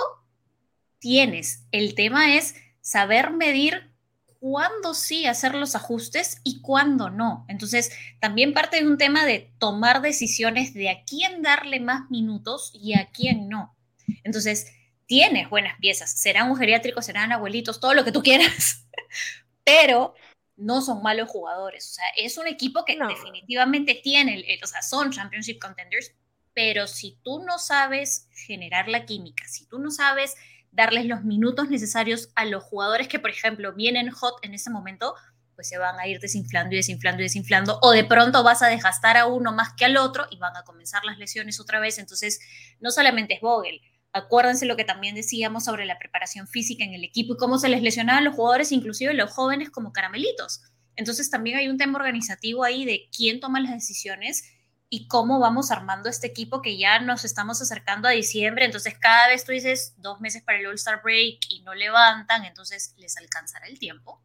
[0.99, 1.65] tienes.
[1.73, 3.93] El tema es saber medir
[4.41, 7.45] cuándo sí hacer los ajustes y cuándo no.
[7.49, 12.73] Entonces, también parte de un tema de tomar decisiones de a quién darle más minutos
[12.75, 13.77] y a quién no.
[14.25, 14.73] Entonces,
[15.07, 18.87] tienes buenas piezas, serán un geriátrico, serán abuelitos, todo lo que tú quieras,
[19.65, 20.15] pero
[20.63, 21.91] no son malos jugadores.
[21.91, 26.13] O sea, es un equipo que definitivamente tiene, o sea, son championship contenders,
[26.55, 30.37] pero si tú no sabes generar la química, si tú no sabes
[30.71, 35.15] darles los minutos necesarios a los jugadores que, por ejemplo, vienen hot en ese momento,
[35.55, 38.69] pues se van a ir desinflando y desinflando y desinflando, o de pronto vas a
[38.69, 41.99] desgastar a uno más que al otro y van a comenzar las lesiones otra vez.
[41.99, 42.41] Entonces,
[42.81, 43.81] no solamente es Vogel,
[44.13, 47.69] Acuérdense lo que también decíamos sobre la preparación física en el equipo y cómo se
[47.69, 50.63] les lesionaban los jugadores, inclusive los jóvenes como caramelitos.
[50.97, 54.45] Entonces también hay un tema organizativo ahí de quién toma las decisiones
[54.91, 58.67] y cómo vamos armando este equipo que ya nos estamos acercando a diciembre.
[58.67, 62.45] Entonces cada vez tú dices dos meses para el All Star Break y no levantan,
[62.45, 64.21] entonces les alcanzará el tiempo.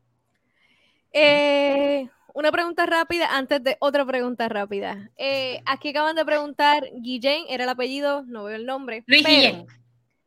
[1.14, 5.10] Eh, una pregunta rápida antes de otra pregunta rápida.
[5.18, 9.04] Eh, aquí acaban de preguntar, Guillén, era el apellido, no veo el nombre.
[9.08, 9.66] Luis Guillén.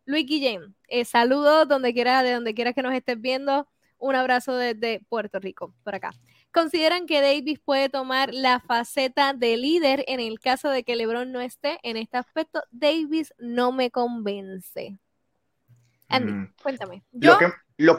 [0.06, 3.68] Luis Guillén, eh, saludos donde quiera, de donde quiera que nos estés viendo.
[3.96, 6.12] Un abrazo desde Puerto Rico, por acá.
[6.50, 11.30] ¿Consideran que Davis puede tomar la faceta de líder en el caso de que LeBron
[11.30, 12.64] no esté en este aspecto?
[12.72, 14.98] Davis no me convence.
[16.08, 16.54] Andy, mm.
[16.60, 17.04] cuéntame.
[17.12, 17.34] ¿Yo?
[17.34, 17.46] Lo que,
[17.80, 17.96] lo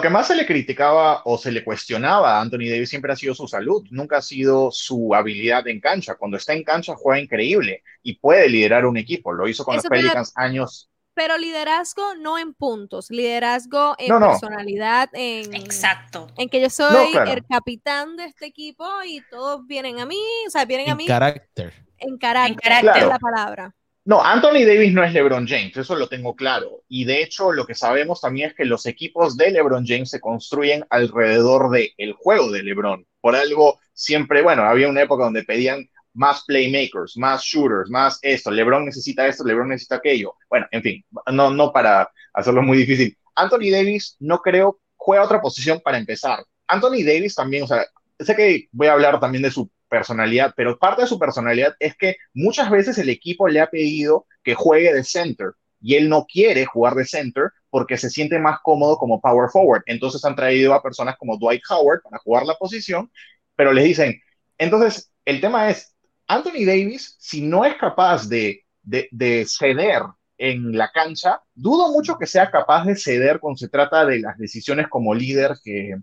[0.00, 3.34] que más se le criticaba o se le cuestionaba a Anthony Davis siempre ha sido
[3.34, 6.14] su salud, nunca ha sido su habilidad en cancha.
[6.14, 9.32] Cuando está en cancha juega increíble y puede liderar un equipo.
[9.32, 10.88] Lo hizo con los Pelicans años.
[11.14, 16.28] Pero liderazgo no en puntos, liderazgo en personalidad, en, Exacto.
[16.36, 20.50] en que yo soy el capitán de este equipo y todos vienen a mí, o
[20.50, 21.06] sea, vienen a mí.
[21.06, 21.72] Carácter.
[21.98, 22.52] En carácter.
[22.52, 23.02] En carácter.
[23.02, 23.74] Es la palabra.
[24.06, 26.82] No, Anthony Davis no es LeBron James, eso lo tengo claro.
[26.88, 30.20] Y de hecho, lo que sabemos también es que los equipos de LeBron James se
[30.20, 33.06] construyen alrededor del el juego de LeBron.
[33.22, 38.50] Por algo, siempre, bueno, había una época donde pedían más playmakers, más shooters, más esto,
[38.50, 40.34] LeBron necesita esto, LeBron necesita aquello.
[40.50, 43.16] Bueno, en fin, no, no para hacerlo muy difícil.
[43.34, 46.44] Anthony Davis no creo juega otra posición para empezar.
[46.66, 47.84] Anthony Davis también, o sea,
[48.18, 51.94] sé que voy a hablar también de su personalidad, pero parte de su personalidad es
[51.96, 56.26] que muchas veces el equipo le ha pedido que juegue de center y él no
[56.26, 59.82] quiere jugar de center porque se siente más cómodo como power forward.
[59.86, 63.08] Entonces han traído a personas como Dwight Howard para jugar la posición,
[63.54, 64.20] pero les dicen,
[64.58, 65.94] entonces el tema es,
[66.26, 70.02] Anthony Davis, si no es capaz de, de, ceder
[70.38, 74.36] en la cancha, dudo mucho que sea capaz de ceder cuando se trata de las
[74.38, 75.94] decisiones como líder que,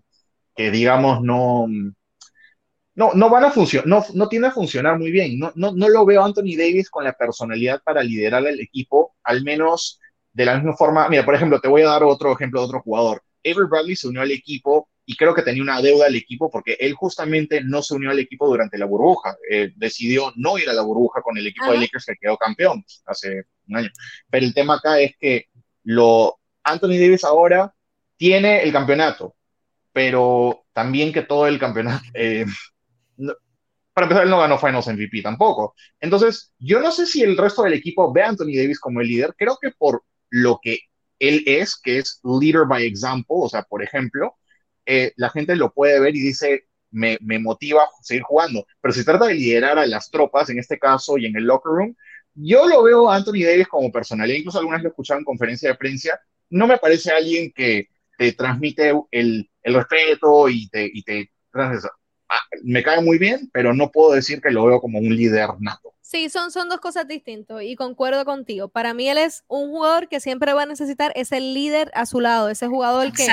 [0.56, 1.66] que digamos, no,
[2.94, 5.38] no, no van a funcionar, no, no tiene a funcionar muy bien.
[5.38, 9.14] No, no, no lo veo a Anthony Davis con la personalidad para liderar el equipo,
[9.22, 9.98] al menos
[10.32, 11.08] de la misma forma.
[11.08, 13.22] Mira, por ejemplo, te voy a dar otro ejemplo de otro jugador.
[13.44, 16.76] Avery Bradley se unió al equipo y creo que tenía una deuda al equipo porque
[16.78, 19.36] él justamente no se unió al equipo durante la burbuja.
[19.50, 22.84] Eh, decidió no ir a la burbuja con el equipo de Lakers que quedó campeón
[23.06, 23.90] hace un año.
[24.30, 25.46] Pero el tema acá es que
[25.84, 27.74] lo, Anthony Davis ahora
[28.16, 29.34] tiene el campeonato,
[29.92, 32.46] pero también que todo el campeonato, eh,
[33.92, 35.74] para empezar, él no ganó Finals MVP tampoco.
[36.00, 39.08] Entonces, yo no sé si el resto del equipo ve a Anthony Davis como el
[39.08, 39.34] líder.
[39.36, 40.80] Creo que por lo que
[41.18, 44.36] él es, que es leader by example, o sea, por ejemplo,
[44.86, 48.66] eh, la gente lo puede ver y dice, me, me, motiva a seguir jugando.
[48.80, 51.72] Pero si trata de liderar a las tropas, en este caso, y en el locker
[51.72, 51.96] room,
[52.34, 55.68] yo lo veo a Anthony Davis como personalidad, incluso algunas lo he escuchado en conferencia
[55.70, 56.18] de prensa,
[56.50, 61.30] no me parece alguien que te transmite el, el respeto y te, y te
[62.62, 65.94] me cae muy bien, pero no puedo decir que lo veo como un líder nato.
[66.00, 68.68] Sí, son, son dos cosas distintas y concuerdo contigo.
[68.68, 72.20] Para mí él es un jugador que siempre va a necesitar ese líder a su
[72.20, 73.26] lado, ese jugador que,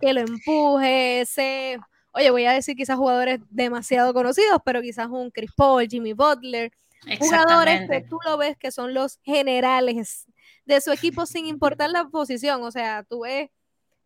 [0.00, 1.78] que lo empuje, ese...
[2.12, 6.70] Oye, voy a decir quizás jugadores demasiado conocidos, pero quizás un Chris Paul, Jimmy Butler,
[7.18, 10.26] jugadores que tú lo ves que son los generales
[10.64, 12.62] de su equipo sin importar la posición.
[12.62, 13.50] O sea, tú ves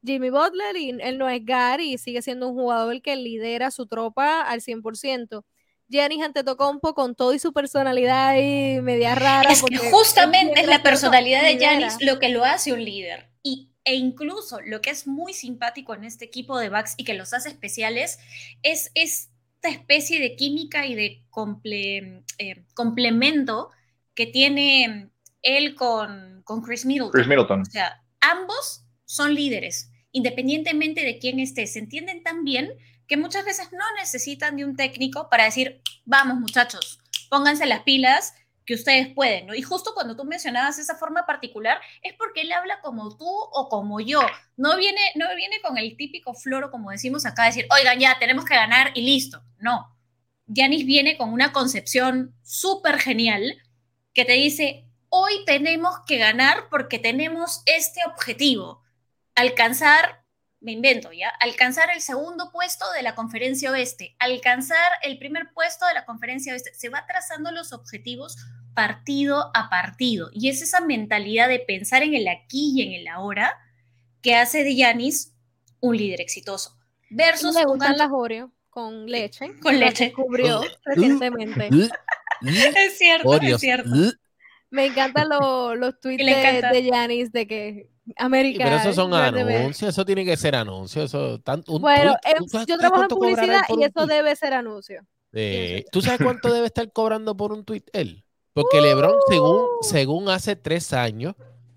[0.04, 3.87] Jimmy Butler y él no es Gary y sigue siendo un jugador que lidera su
[3.87, 5.44] tropa al 100%.
[5.88, 9.50] Giannis Antetokounmpo con todo y su personalidad y media rara.
[9.50, 13.30] Es que justamente es la personalidad de Giannis lo que lo hace un líder.
[13.42, 17.14] Y, e incluso lo que es muy simpático en este equipo de Bucks y que
[17.14, 18.18] los hace especiales
[18.62, 21.24] es esta especie de química y de
[22.38, 23.70] eh, complemento
[24.14, 25.08] que tiene
[25.42, 27.12] él con, con Chris Middleton.
[27.12, 27.62] Chris Middleton.
[27.62, 31.66] O sea, ambos son líderes, independientemente de quién esté.
[31.66, 32.75] Se entienden tan bien
[33.07, 38.35] que muchas veces no necesitan de un técnico para decir, vamos muchachos, pónganse las pilas
[38.66, 39.49] que ustedes pueden.
[39.55, 43.71] Y justo cuando tú mencionabas esa forma particular, es porque él habla como tú o
[43.71, 44.21] como yo.
[44.59, 48.44] No viene, no viene con el típico floro, como decimos acá, decir, oigan, ya, tenemos
[48.44, 49.42] que ganar y listo.
[49.59, 49.97] No.
[50.49, 53.57] Yanis viene con una concepción súper genial
[54.12, 58.83] que te dice, hoy tenemos que ganar porque tenemos este objetivo
[59.38, 60.24] alcanzar,
[60.61, 65.87] me invento ya, alcanzar el segundo puesto de la conferencia oeste, alcanzar el primer puesto
[65.87, 66.74] de la conferencia oeste.
[66.74, 68.37] Se va trazando los objetivos
[68.74, 70.31] partido a partido.
[70.33, 73.57] Y es esa mentalidad de pensar en el aquí y en el ahora
[74.22, 75.35] que hace de Yanis
[75.81, 76.77] un líder exitoso.
[77.09, 79.53] Versus me gustan las Oreo con leche.
[79.62, 80.07] Con leche.
[80.07, 81.68] Descubrió recientemente.
[82.42, 83.90] es cierto, es cierto.
[84.70, 88.64] Me encantan los tweets de Yanis de que América.
[88.64, 91.03] Pero eso son anuncios, eso tiene que ser anuncio.
[91.03, 91.40] Eso,
[91.81, 92.16] bueno,
[92.66, 95.07] yo trabajo en publicidad y eso debe ser anuncio.
[95.92, 98.25] ¿Tú sabes cuánto debe estar cobrando por un tweet él?
[98.53, 99.68] Porque LeBron, según, uh.
[99.83, 101.37] según hace tres años,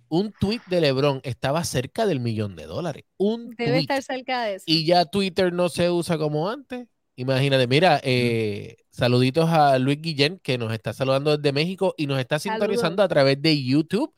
[0.10, 3.04] un tweet de LeBron estaba cerca del millón de dólares.
[3.18, 4.64] Un debe estar cerca de eso.
[4.66, 6.88] Y ya Twitter no se usa como antes.
[7.16, 12.20] Imagínate, mira, eh, saluditos a Luis Guillén, que nos está saludando desde México y nos
[12.20, 14.14] está sintonizando a través de YouTube.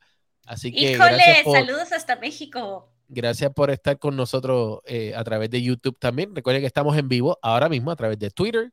[0.45, 0.93] Así que.
[0.93, 2.89] Híjole, saludos hasta México.
[3.07, 6.35] Gracias por estar con nosotros eh, a través de YouTube también.
[6.35, 8.71] Recuerden que estamos en vivo ahora mismo a través de Twitter,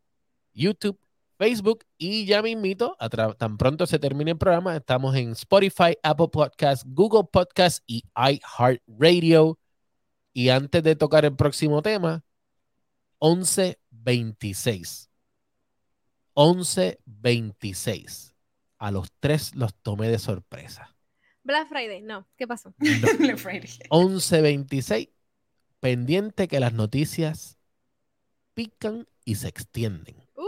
[0.54, 0.98] YouTube,
[1.40, 2.98] Facebook y ya mismito,
[3.38, 9.58] tan pronto se termine el programa, estamos en Spotify, Apple Podcasts, Google Podcasts y iHeartRadio.
[10.34, 12.22] Y antes de tocar el próximo tema,
[13.20, 15.08] 11.26.
[16.34, 18.34] 11.26.
[18.78, 20.94] A los tres los tomé de sorpresa.
[21.50, 22.26] Black Friday, no.
[22.36, 22.74] ¿Qué pasó?
[23.18, 23.68] Black Friday.
[23.90, 25.10] 11.26.
[25.80, 27.58] Pendiente que las noticias
[28.54, 30.16] pican y se extienden.
[30.36, 30.46] Uy,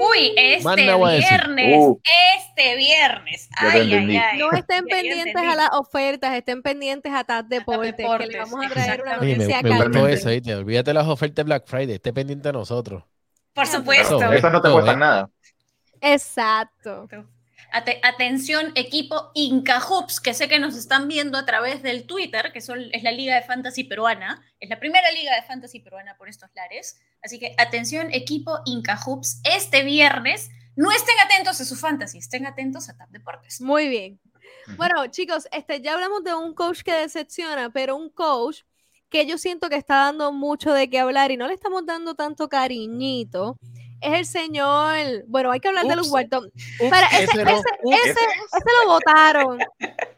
[0.00, 2.00] Uy este viernes, uh.
[2.36, 3.48] este viernes.
[3.56, 4.38] Ay, ay, ay.
[4.38, 8.68] No estén pendientes a las ofertas, estén pendientes a TAT Deportes, que le vamos a
[8.68, 10.52] traer una noticia me, me eso, ¿sí?
[10.52, 13.04] Olvídate las ofertas de Black Friday, esté pendiente a nosotros.
[13.52, 14.32] Por supuesto.
[14.32, 15.30] Eso, no te cuesta nada.
[16.00, 17.08] Exacto.
[17.72, 22.60] Atención, equipo Inca Hoops, que sé que nos están viendo a través del Twitter, que
[22.60, 26.28] son, es la Liga de Fantasy Peruana, es la primera Liga de Fantasy Peruana por
[26.28, 27.00] estos lares.
[27.22, 32.46] Así que atención, equipo Inca Hoops, este viernes no estén atentos a su fantasy, estén
[32.46, 33.60] atentos a TAP Deportes.
[33.60, 34.20] Muy bien.
[34.76, 38.62] Bueno, chicos, este, ya hablamos de un coach que decepciona, pero un coach
[39.08, 42.14] que yo siento que está dando mucho de qué hablar y no le estamos dando
[42.14, 43.58] tanto cariñito.
[44.02, 46.50] Es el señor, bueno, hay que hablar de los Walton.
[46.90, 49.58] Para, ese, ese, ese, ese, lo votaron.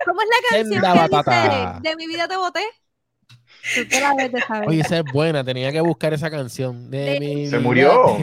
[0.07, 2.62] ¿Cómo es la canción que dice, de mi vida te voté?
[4.66, 6.90] Oye, esa es buena, tenía que buscar esa canción.
[6.90, 8.18] De, mi se murió.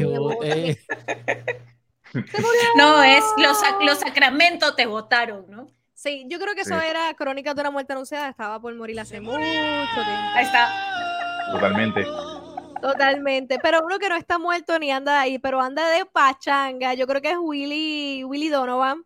[2.76, 5.68] No, es los, los sacramentos te votaron, ¿no?
[5.94, 9.22] Sí, yo creo que eso era Crónica de una muerte anunciada, estaba por morir hace
[9.22, 10.32] mucho tiempo.
[10.34, 10.70] Ahí está.
[11.52, 12.04] Totalmente.
[12.82, 17.08] Totalmente, pero uno que no está muerto ni anda ahí, pero anda de pachanga, yo
[17.08, 19.06] creo que es Willy, Willy Donovan,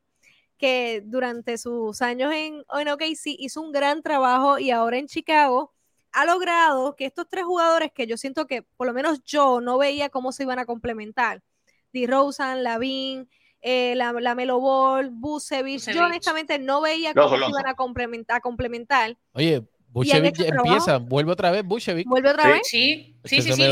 [0.58, 5.74] que durante sus años en, en OKC hizo un gran trabajo y ahora en Chicago
[6.12, 9.78] ha logrado que estos tres jugadores que yo siento que por lo menos yo no
[9.78, 11.44] veía cómo se iban a complementar,
[11.92, 13.30] DeRozan, Lavin,
[13.68, 15.92] eh, la, la Melo Ball, Busevich.
[15.92, 19.18] Yo honestamente no veía cómo se iban a complementar, complementar.
[19.34, 22.05] Oye, Busevich empieza, vuelve otra vez Busevich.
[22.05, 22.62] ¿Vuelve otra vez?
[22.63, 23.53] Sí, sí, sí.
[23.53, 23.63] sí,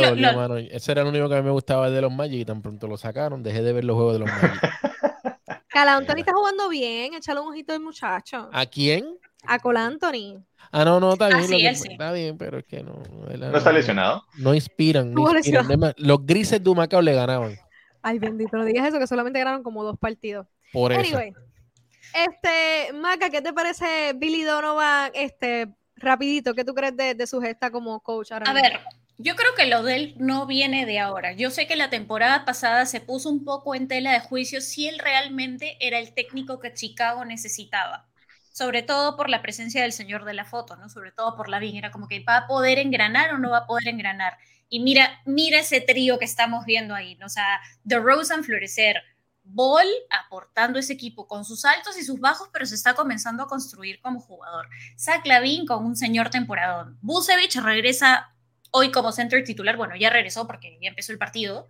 [0.71, 2.87] Ese era el único que a mí me gustaba de los Magic y tan pronto
[2.87, 4.61] lo sacaron, dejé de ver los juegos de los Magic.
[5.67, 8.49] Cal Anthony está jugando bien, échale un ojito al muchacho.
[8.53, 9.17] ¿A quién?
[9.45, 10.41] A Col Anthony.
[10.71, 11.65] Ah, no, no, está bien.
[11.67, 13.03] Ah, está bien, pero es que no.
[13.37, 14.23] ¿No está lesionado?
[14.37, 15.13] No inspiran.
[15.13, 15.93] No inspiran.
[15.97, 17.57] Los grises de Humacao le ganaban.
[18.01, 20.47] Ay, bendito, no digas eso, que solamente ganaron como dos partidos.
[20.71, 21.19] Por eso.
[21.19, 25.11] Este, Maca, ¿qué te parece Billy Donovan?
[25.15, 25.67] Este,
[26.03, 28.79] rapidito, ¿qué tú crees de, su gesta como coach ahora A ver,
[29.17, 31.33] yo creo que lo de él no viene de ahora.
[31.33, 34.87] Yo sé que la temporada pasada se puso un poco en tela de juicio si
[34.87, 38.07] él realmente era el técnico que Chicago necesitaba.
[38.51, 40.89] Sobre todo por la presencia del señor de la foto, ¿no?
[40.89, 41.75] Sobre todo por la bien.
[41.75, 44.37] Era como que va a poder engranar o no va a poder engranar.
[44.69, 47.27] Y mira, mira ese trío que estamos viendo ahí, ¿no?
[47.27, 49.03] o sea, The Rosen florecer,
[49.43, 53.47] Ball aportando ese equipo con sus altos y sus bajos, pero se está comenzando a
[53.47, 54.67] construir como jugador.
[54.97, 56.97] Zach Lavin con un señor temporadón.
[57.01, 58.33] Busevich regresa
[58.71, 61.67] hoy como center titular, bueno, ya regresó porque ya empezó el partido.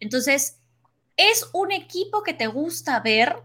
[0.00, 0.60] Entonces,
[1.16, 3.36] es un equipo que te gusta ver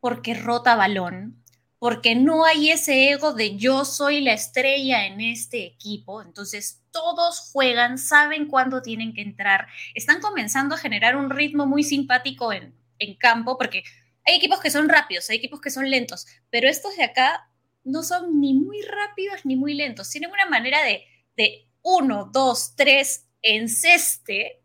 [0.00, 1.42] porque rota balón,
[1.78, 6.22] porque no hay ese ego de yo soy la estrella en este equipo.
[6.22, 11.82] Entonces, todos juegan, saben cuándo tienen que entrar, están comenzando a generar un ritmo muy
[11.82, 12.74] simpático en,
[13.18, 13.82] campo, porque
[14.24, 17.50] hay equipos que son rápidos, hay equipos que son lentos, pero estos de acá
[17.84, 21.04] no son ni muy rápidos ni muy lentos, tienen una manera de,
[21.36, 24.62] de uno, dos, tres, enceste,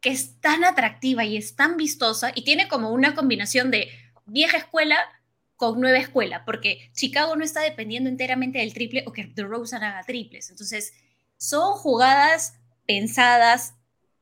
[0.00, 3.90] que es tan atractiva y es tan vistosa y tiene como una combinación de
[4.24, 4.96] vieja escuela
[5.56, 10.04] con nueva escuela, porque Chicago no está dependiendo enteramente del triple o que DeRozan haga
[10.04, 10.48] triples.
[10.48, 10.94] Entonces,
[11.36, 12.54] son jugadas
[12.86, 13.74] pensadas,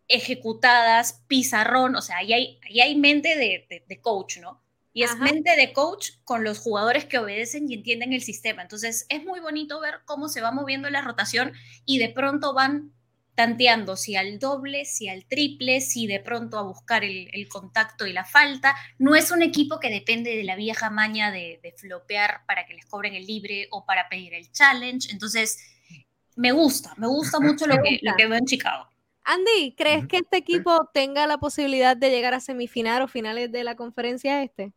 [0.08, 4.62] ejecutadas, pizarrón, o sea, ahí hay, hay mente de, coach, ¿no?
[4.92, 8.62] Y es mente de coach con los jugadores que obedecen y entienden el sistema.
[8.62, 11.52] Entonces, es muy bonito ver cómo se va moviendo la rotación
[11.84, 12.92] y de pronto van
[13.36, 18.12] tanteando si al doble, si al triple, si de pronto a buscar el, contacto y
[18.12, 18.74] la falta.
[18.98, 22.74] No es un equipo que depende de la vieja maña de, de flopear para que
[22.74, 25.12] les cobren el libre o para pedir el challenge.
[25.12, 25.58] Entonces,
[26.34, 28.88] me gusta, me gusta mucho lo que, lo que veo en Chicago.
[29.30, 33.62] Andy, ¿crees que este equipo tenga la posibilidad de llegar a semifinal o finales de
[33.62, 34.72] la conferencia este?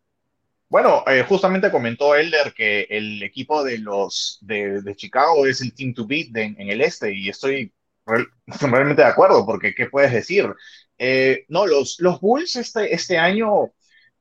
[0.68, 5.94] Bueno, eh, justamente comentó Elder que el equipo de los de, Chicago es el team
[5.94, 7.74] to beat en el este y estoy
[8.60, 10.54] realmente de acuerdo porque ¿qué puedes decir?
[10.98, 13.72] Eh, no, los, los Bulls este, este año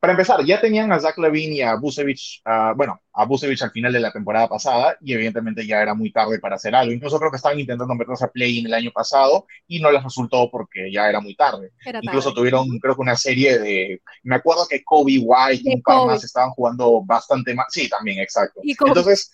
[0.01, 2.41] para empezar, ya tenían a Zach Levine y a Busevich,
[2.75, 6.39] bueno, a Busevich al final de la temporada pasada y evidentemente ya era muy tarde
[6.39, 6.91] para hacer algo.
[6.91, 10.49] Incluso creo que estaban intentando meterse a play-in el año pasado y no les resultó
[10.49, 11.69] porque ya era muy tarde.
[12.01, 16.07] Incluso tuvieron, creo que una serie de, me acuerdo que Kobe White y un par
[16.07, 17.67] más estaban jugando bastante más.
[17.69, 18.59] Sí, también, exacto.
[18.63, 19.31] Entonces,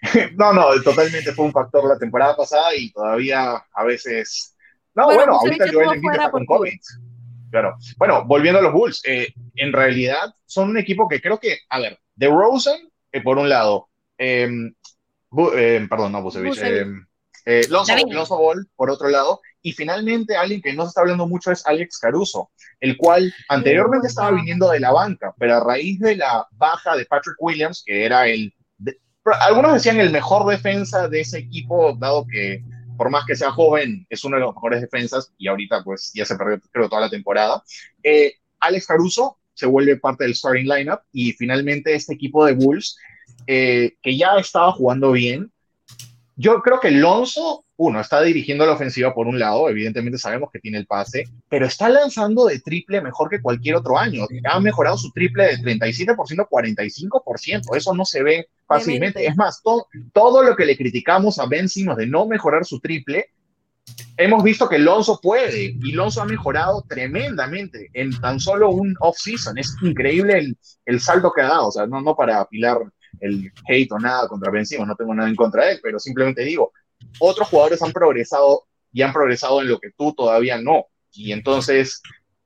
[0.36, 4.56] no, no, totalmente fue un factor la temporada pasada y todavía a veces...
[4.96, 6.74] No, bueno, ahorita Joel Embiid está con COVID.
[7.52, 7.76] Claro.
[7.98, 11.80] Bueno, volviendo a los Bulls, eh, en realidad son un equipo que creo que, a
[11.80, 14.74] ver, de Rosen, eh, por un lado, em,
[15.30, 17.06] perdón, no Busevich, em,
[17.44, 21.52] eh, Lonzo, Ball, por otro lado, y finalmente alguien que no se está hablando mucho
[21.52, 22.50] es Alex Caruso,
[22.80, 27.04] el cual anteriormente estaba viniendo de la banca, pero a raíz de la baja de
[27.04, 28.54] Patrick Williams, que era el,
[29.42, 32.64] algunos decían el mejor defensa de ese equipo, dado que
[32.96, 36.24] por más que sea joven, es uno de los mejores defensas y ahorita pues ya
[36.24, 37.62] se perdió creo toda la temporada.
[38.02, 42.96] Eh, Alex Caruso se vuelve parte del starting lineup y finalmente este equipo de Bulls,
[43.46, 45.52] eh, que ya estaba jugando bien,
[46.36, 50.60] yo creo que Lonzo, uno, está dirigiendo la ofensiva por un lado, evidentemente sabemos que
[50.60, 54.26] tiene el pase, pero está lanzando de triple mejor que cualquier otro año.
[54.48, 57.76] Ha mejorado su triple de 37% a 45%.
[57.76, 59.26] Eso no se ve fácilmente.
[59.26, 62.78] Es más, todo, todo lo que le criticamos a Ben Simmons de no mejorar su
[62.78, 63.30] triple,
[64.16, 69.58] hemos visto que Lonzo puede y Lonzo ha mejorado tremendamente en tan solo un off-season.
[69.58, 70.56] Es increíble el,
[70.86, 72.78] el, salto que ha dado, o sea, no, no para apilar
[73.20, 75.98] el hate o nada contra Ben Simmons, no tengo nada en contra de él, pero
[75.98, 76.72] simplemente digo,
[77.18, 80.86] otros jugadores han progresado y han progresado en lo que tú todavía no.
[81.12, 82.02] Y entonces,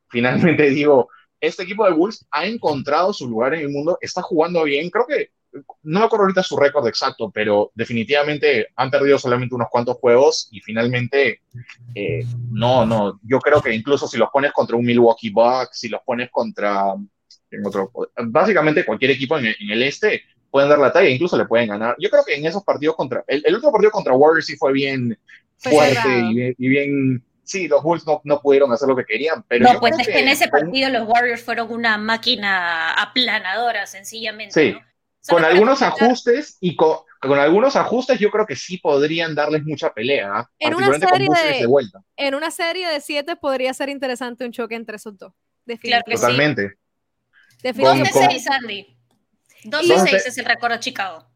[0.08, 1.08] finalmente digo,
[1.40, 5.06] este equipo de Bulls ha encontrado su lugar en el mundo, está jugando bien, creo
[5.06, 5.30] que
[5.82, 10.48] no me acuerdo ahorita su récord exacto, pero definitivamente han perdido solamente unos cuantos juegos
[10.50, 11.40] y finalmente
[11.94, 15.88] eh, no, no, yo creo que incluso si los pones contra un Milwaukee Bucks, si
[15.88, 16.94] los pones contra
[17.64, 17.90] otro,
[18.26, 20.22] básicamente cualquier equipo en el, este
[20.56, 21.94] pueden dar la talla, incluso le pueden ganar.
[21.98, 24.72] Yo creo que en esos partidos contra, el, el último partido contra Warriors sí fue
[24.72, 25.18] bien
[25.58, 29.44] fuerte y bien, sí, los Bulls no, no, pudieron hacer lo que querían.
[29.48, 34.54] Pero no, pues es que, en ese partido los Warriors fueron una máquina aplanadora, sencillamente.
[34.54, 34.78] Sí,
[35.28, 39.92] con algunos ajustes y con, con, algunos ajustes yo creo que sí podrían darles mucha
[39.92, 41.28] pelea, en una serie
[41.58, 42.00] de, vuelta.
[42.16, 45.34] En una serie de siete podría ser interesante un choque entre esos dos.
[46.06, 46.70] Totalmente.
[46.70, 46.76] Sí.
[47.72, 48.95] 2-6, Andy.
[49.70, 51.26] 2-6 es el récord de Chicago.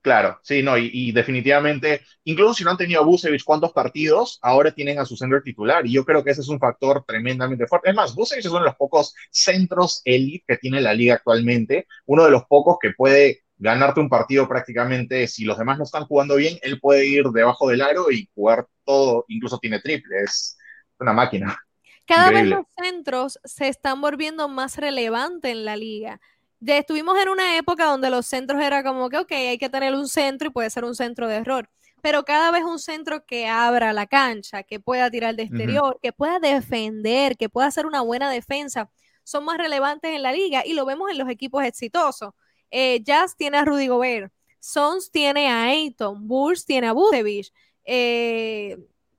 [0.00, 4.70] Claro, sí, no, y, definitivamente, incluso si no han tenido a Busevich cuántos partidos, ahora
[4.70, 7.90] tienen a su centro titular, y yo creo que ese es un factor tremendamente fuerte.
[7.90, 11.86] Es más, Busevich es uno de los pocos centros elite que tiene la liga actualmente,
[12.06, 16.04] uno de los pocos que puede ganarte un partido prácticamente, si los demás no están
[16.04, 20.56] jugando bien, él puede ir debajo del aro y jugar todo, incluso tiene triple, es
[21.00, 21.58] una máquina.
[22.06, 26.20] Cada vez los centros se están volviendo más relevantes en la liga
[26.66, 30.08] estuvimos en una época donde los centros era como que, ok, hay que tener un
[30.08, 31.68] centro y puede ser un centro de error.
[32.00, 36.12] Pero cada vez un centro que abra la cancha, que pueda tirar de exterior, que
[36.12, 38.88] pueda defender, que pueda hacer una buena defensa,
[39.24, 42.34] son más relevantes en la liga y lo vemos en los equipos exitosos.
[42.70, 47.52] Eh, Jazz tiene a Rudy Gobert, Sons tiene a Ayton, Bulls tiene a Budevich,
[47.84, 48.76] eh,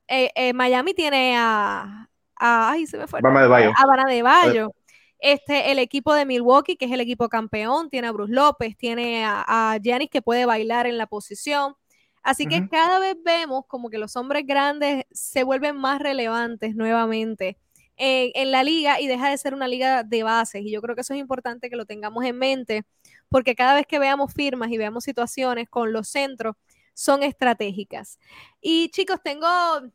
[0.08, 3.20] eh, Miami tiene a, ay, se me fue.
[3.76, 4.72] A de Bayo.
[5.20, 9.24] Este, el equipo de Milwaukee, que es el equipo campeón, tiene a Bruce López, tiene
[9.24, 11.74] a, Giannis que puede bailar en la posición.
[12.22, 17.58] Así que cada vez vemos como que los hombres grandes se vuelven más relevantes nuevamente
[17.96, 20.62] en, en, la liga y deja de ser una liga de bases.
[20.62, 22.84] Y yo creo que eso es importante que lo tengamos en mente,
[23.30, 26.56] porque cada vez que veamos firmas y veamos situaciones con los centros,
[27.00, 28.18] son estratégicas.
[28.60, 29.46] Y chicos, tengo,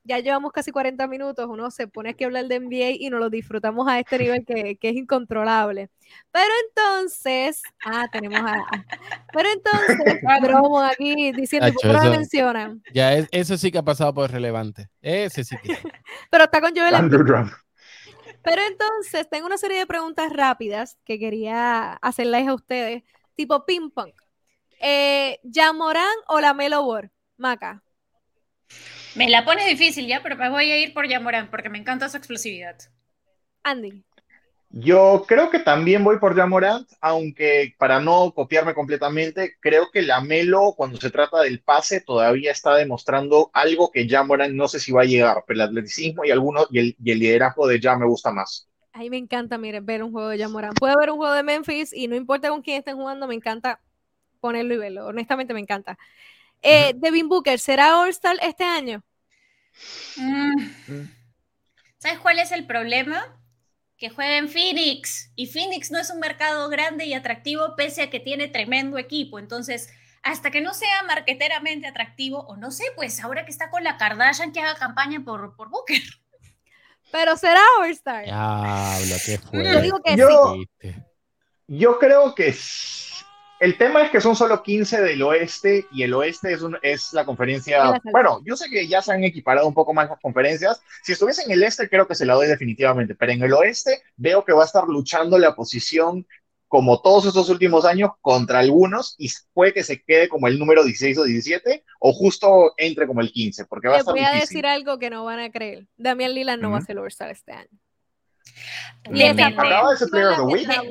[0.04, 3.20] ya llevamos casi 40 minutos, uno se pone aquí a hablar de NBA y nos
[3.20, 5.92] lo disfrutamos a este nivel que, que es incontrolable.
[6.32, 8.56] Pero entonces, ah, tenemos a,
[9.32, 12.82] pero entonces, bromo aquí diciendo, ¿por qué mencionan?
[12.92, 14.90] Ya, eso sí que ha pasado por relevante.
[15.00, 15.78] Ese sí que.
[16.32, 16.96] pero está con Joel.
[18.42, 23.04] Pero entonces, tengo una serie de preguntas rápidas que quería hacerles a ustedes,
[23.36, 23.92] tipo ping
[24.80, 27.12] Eh, ¿Yamorán o la Melo War?
[27.38, 27.82] Maca.
[29.16, 32.10] Me la pones difícil ya, pero me voy a ir por Yamorán porque me encanta
[32.10, 32.78] su explosividad.
[33.64, 34.04] Andy.
[34.78, 40.20] Yo creo que también voy por Yamorán, aunque para no copiarme completamente, creo que la
[40.20, 44.92] Melo, cuando se trata del pase, todavía está demostrando algo que Yamorán no sé si
[44.92, 48.34] va a llegar, pero el atleticismo y, algunos, y, el, liderazgo de Ya me gusta
[48.34, 48.68] más.
[48.92, 50.74] A mí me encanta, miren, ver un juego de Yamorán.
[50.74, 53.80] Puede haber un juego de Memphis y no importa con quién estén jugando, me encanta
[54.46, 55.08] ponerlo y verlo.
[55.08, 55.98] Honestamente me encanta.
[56.62, 59.04] Eh, Devin Booker, ¿será All-Star este año?
[60.18, 61.08] Mm.
[61.98, 63.42] ¿Sabes cuál es el problema?
[63.98, 68.12] Que juega en Phoenix y Phoenix no es un mercado grande y atractivo pese a
[68.12, 69.40] que tiene tremendo equipo.
[69.40, 69.90] Entonces,
[70.22, 73.98] hasta que no sea marqueteramente atractivo, o no sé, pues ahora que está con la
[73.98, 76.04] Kardashian que haga campaña por, por Booker.
[77.12, 78.26] Pero será All-Star.
[78.28, 80.96] Yo digo que sí.
[81.68, 82.54] Yo creo que
[83.60, 87.14] el tema es que son solo 15 del oeste y el oeste es, un, es
[87.14, 88.02] la conferencia.
[88.12, 90.82] Bueno, yo sé que ya se han equiparado un poco más las conferencias.
[91.04, 94.02] Si estuviese en el este, creo que se la doy definitivamente, pero en el oeste
[94.18, 96.26] veo que va a estar luchando la posición
[96.68, 100.84] como todos estos últimos años contra algunos y puede que se quede como el número
[100.84, 104.32] 16 o 17 o justo entre como el 15, porque va a estar voy a
[104.32, 105.88] decir algo que no van a creer.
[105.96, 107.70] Damián Lila no va a ser All-Star este año.
[109.10, 109.44] Depende.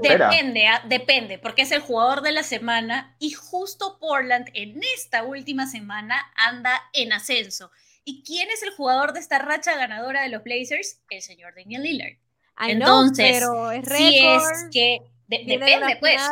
[0.03, 5.25] Depende, ah, depende, porque es el jugador de la semana y justo Portland en esta
[5.25, 7.71] última semana anda en ascenso.
[8.05, 11.01] ¿Y quién es el jugador de esta racha ganadora de los Blazers?
[11.11, 12.17] El señor Daniel Lillard.
[12.61, 16.23] Entonces, pero es si es que depende, pues.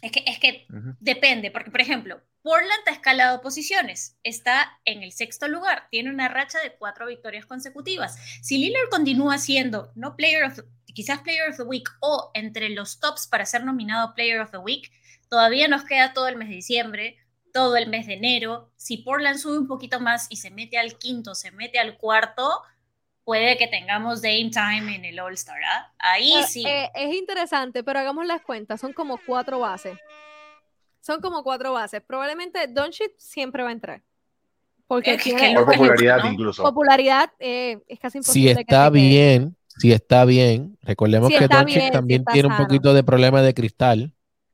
[0.00, 0.66] Es que, es que
[1.00, 6.28] depende, porque por ejemplo, Portland ha escalado posiciones, está en el sexto lugar, tiene una
[6.28, 8.16] racha de cuatro victorias consecutivas.
[8.40, 10.58] Si Lillard continúa siendo no player of,
[10.94, 14.56] quizás player of the week o entre los tops para ser nominado player of the
[14.56, 14.90] week,
[15.28, 17.18] todavía nos queda todo el mes de diciembre,
[17.52, 18.72] todo el mes de enero.
[18.76, 22.62] Si Portland sube un poquito más y se mete al quinto, se mete al cuarto,
[23.24, 25.60] puede que tengamos Dame Time en el All Star.
[25.66, 25.92] ¿ah?
[25.98, 26.64] Ahí sí.
[26.66, 28.80] Eh, es interesante, pero hagamos las cuentas.
[28.80, 29.98] Son como cuatro bases.
[31.00, 32.02] Son como cuatro bases.
[32.06, 34.02] Probablemente Doncic siempre va a entrar.
[34.86, 36.62] Porque es tiene que popularidad incluso.
[36.62, 38.54] Popularidad eh, es casi imposible.
[38.54, 43.42] Si está bien, si está bien, recordemos que Doncic también tiene un poquito de problema
[43.42, 44.12] de cristal.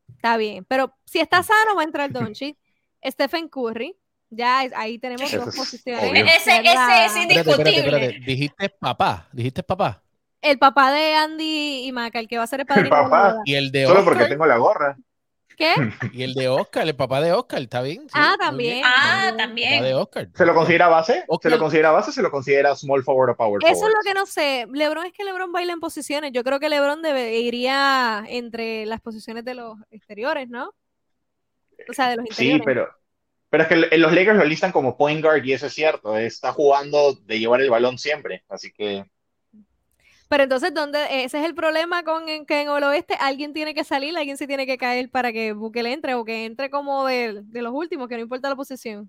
[0.08, 2.56] Está bien, pero si está sano va a entrar Doncic.
[3.04, 3.94] Stephen Curry,
[4.30, 6.10] ya ahí tenemos dos posiciones.
[6.36, 8.20] Ese, ese, es indiscutible.
[8.24, 10.02] Dijiste papá, dijiste papá.
[10.40, 12.86] El papá de Andy y Maca, el que va a ser el padrino.
[12.86, 13.36] El papá.
[13.44, 14.96] Y el de Solo porque tengo la gorra.
[15.56, 15.74] ¿Qué?
[16.12, 18.06] Y el de Oscar, el papá de Oscar, ¿está bien?
[18.12, 18.82] ah, también.
[18.84, 19.82] Ah, también.
[19.82, 20.28] de Oscar.
[20.34, 21.24] ¿Se lo considera base?
[21.42, 24.14] ¿Se lo considera base se lo considera small forward o power Eso es lo que
[24.14, 24.66] no sé.
[24.72, 26.32] LeBron es que LeBron baila en posiciones.
[26.32, 30.74] Yo creo que LeBron debe, iría entre las posiciones de los exteriores, ¿no?
[31.88, 32.60] O sea, de los interiores.
[32.60, 32.88] Sí, pero
[33.54, 36.16] pero es que los Lakers lo listan como point guard y eso es cierto.
[36.16, 38.42] Está jugando de llevar el balón siempre.
[38.48, 39.04] Así que.
[40.34, 43.84] Pero entonces, ¿dónde, ese es el problema con que en el oeste alguien tiene que
[43.84, 47.44] salir, alguien se tiene que caer para que Bukele entre o que entre como de,
[47.52, 49.08] los últimos, que no importa la posición.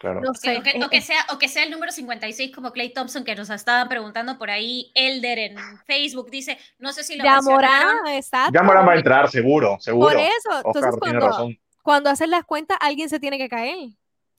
[0.00, 0.22] Claro.
[0.22, 0.58] No sé.
[0.84, 3.88] O que, sea, o que sea el número 56 como Clay Thompson que nos estaban
[3.88, 5.56] preguntando por ahí, Elder en
[5.86, 8.50] Facebook dice, no sé si lo Ya Morán, exacto.
[8.52, 10.08] Ya Morán va a entrar, seguro, seguro.
[10.08, 13.90] Por eso, entonces razón cuando hacen las cuentas, alguien se tiene que caer.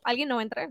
[0.04, 0.70] Alguien no va a entrar.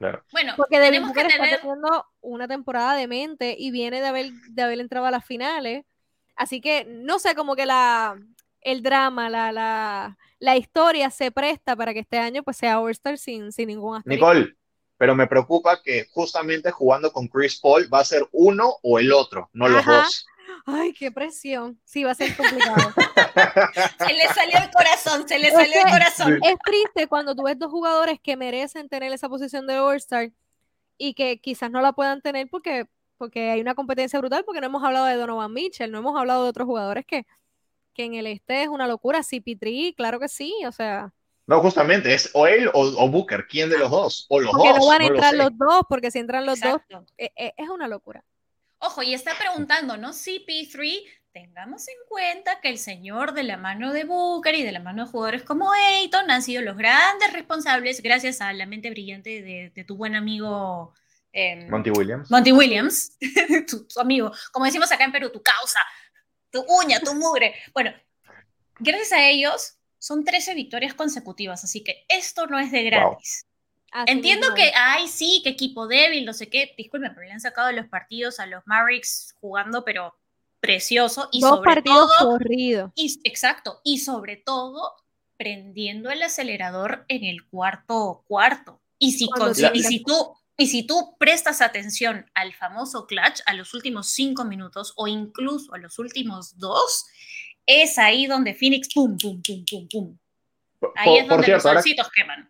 [0.00, 0.24] Claro.
[0.32, 1.40] Bueno, porque tenemos que tener...
[1.40, 5.26] está teniendo una temporada de mente y viene de haber, de haber entrado a las
[5.26, 5.84] finales.
[6.34, 8.18] Así que no sé, como que la,
[8.62, 13.18] el drama, la, la, la historia se presta para que este año pues sea All-Star
[13.18, 14.14] sin, sin ningún aspecto.
[14.14, 14.56] Nicole,
[14.96, 19.12] pero me preocupa que justamente jugando con Chris Paul va a ser uno o el
[19.12, 20.26] otro, no los dos.
[20.66, 21.80] Ay, qué presión.
[21.84, 22.76] Sí, va a ser complicado.
[24.06, 26.38] se le salió el corazón, se le salió el corazón.
[26.42, 30.30] Es triste cuando tú ves dos jugadores que merecen tener esa posición de All-Star
[30.98, 32.86] y que quizás no la puedan tener porque,
[33.16, 36.44] porque hay una competencia brutal, porque no hemos hablado de Donovan Mitchell, no hemos hablado
[36.44, 37.26] de otros jugadores que,
[37.94, 39.20] que en el este es una locura.
[39.20, 41.12] CP3, claro que sí, o sea.
[41.46, 44.26] No, justamente, es o él o, Booker, ¿quién de los dos?
[44.28, 44.78] O los porque dos.
[44.78, 46.80] no van a entrar los dos, porque si entran los dos,
[47.18, 48.24] eh, eh, es una locura.
[48.80, 50.12] Ojo, y está preguntando, ¿no?
[50.14, 54.80] CP3, tengamos en cuenta que el señor de la mano de Booker y de la
[54.80, 59.42] mano de jugadores como Ayton han sido los grandes responsables, gracias a la mente brillante
[59.42, 60.94] de, tu buen amigo
[61.30, 62.30] em, Monty Williams.
[62.30, 63.18] Monty Williams,
[63.68, 65.80] tu, amigo, como decimos acá en Perú, tu causa,
[66.50, 67.54] tu uña, tu mugre.
[67.74, 67.92] Bueno,
[68.78, 73.46] gracias a ellos son 13 victorias consecutivas, así que esto no es de gratis.
[74.06, 76.74] Entiendo que, ay, sí, que equipo débil, no sé qué.
[76.76, 80.14] Disculpen, pero le han sacado los partidos a los Mavericks jugando, pero
[80.60, 81.28] precioso.
[81.32, 82.38] Y Dos sobre partidos todo.
[82.94, 83.80] Y, exacto.
[83.82, 84.94] Y sobre todo,
[85.36, 88.80] prendiendo el acelerador en el cuarto cuarto.
[88.98, 89.28] Y si,
[89.74, 90.34] y si tú.
[90.56, 95.72] Y si tú prestas atención al famoso clutch, a los últimos cinco minutos o incluso
[95.72, 97.06] a los últimos dos,
[97.64, 100.18] es ahí donde Phoenix, pum, pum, pum, pum, pum.
[100.96, 102.49] Ahí es donde los solcitos queman.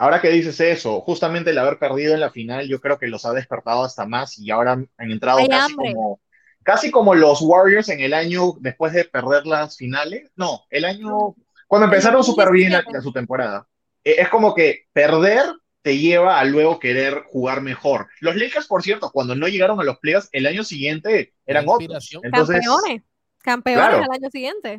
[0.00, 3.26] Ahora que dices eso, justamente el haber perdido en la final, yo creo que los
[3.26, 6.20] ha despertado hasta más y ahora han entrado casi como,
[6.62, 10.30] casi como los Warriors en el año después de perder las finales.
[10.36, 11.34] No, el año
[11.66, 13.66] cuando empezaron súper bien la, su temporada.
[14.04, 15.44] E, es como que perder
[15.82, 18.06] te lleva a luego querer jugar mejor.
[18.20, 22.08] Los Lakers, por cierto, cuando no llegaron a los playoffs, el año siguiente eran otros.
[22.22, 23.02] campeones,
[23.42, 24.78] campeones al año siguiente.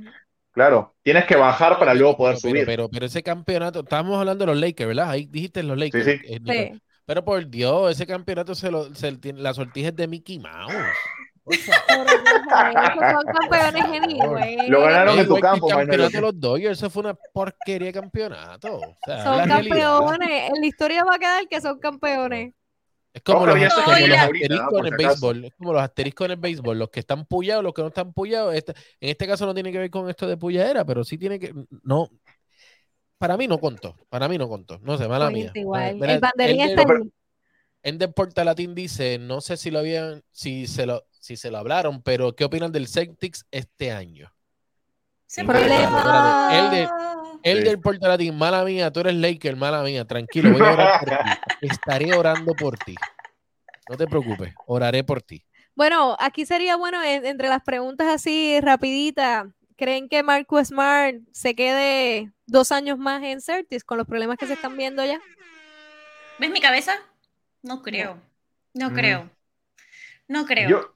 [0.60, 2.66] Claro, tienes que bajar para luego poder subir.
[2.66, 5.10] Pero, pero, ese campeonato, estábamos hablando de los Lakers, ¿verdad?
[5.10, 6.04] Ahí dijiste los Lakers.
[6.04, 6.42] Sí, sí.
[6.50, 10.74] Eh, pero por Dios, ese campeonato se lo, se, la sortija es de Mickey Mouse.
[11.46, 14.68] son campeones geniales.
[14.68, 17.94] Lo ganaron en tu campo, El campeonato de los Dodgers, eso fue una porquería de
[17.94, 18.82] campeonato.
[19.06, 20.50] son campeones.
[20.50, 22.54] En la historia va a quedar que son campeones.
[23.20, 25.46] Es como, los, asteriscos en el béisbol.
[25.46, 26.80] Es como los asteriscos en el béisbol.
[26.80, 28.56] Los que están puyados, los que no están puyados.
[28.56, 31.38] Este, en este caso no tiene que ver con esto de puyadera, pero sí tiene
[31.38, 31.54] que.
[31.84, 32.10] No.
[33.18, 33.98] Para mí no contó.
[34.08, 34.80] Para mí no contó.
[34.80, 35.52] No sé, mala mía.
[35.54, 36.02] Igual.
[36.02, 37.14] el banderín está en.
[37.84, 40.24] Ender Portalatín dice: No sé si lo habían.
[40.32, 44.34] Si se lo, si se lo hablaron, pero ¿qué opinan del Celtics este año?
[45.36, 46.50] Problema.
[46.54, 46.90] El de,
[47.44, 51.00] el del Puerto Latín, mala mía, tú eres Laker, mala mía, tranquilo, voy a orar
[51.00, 51.16] por ti.
[51.62, 52.96] Estaré orando por ti.
[53.90, 55.44] No te preocupes, oraré por ti.
[55.76, 62.32] Bueno, aquí sería bueno, entre las preguntas así rapiditas, ¿creen que Marco Smart se quede
[62.46, 65.20] dos años más en Certis con los problemas que se están viendo ya?
[66.38, 66.94] ¿Ves mi cabeza?
[67.62, 68.22] No creo.
[68.74, 69.30] No, creo.
[70.28, 70.70] No creo.
[70.70, 70.96] Yo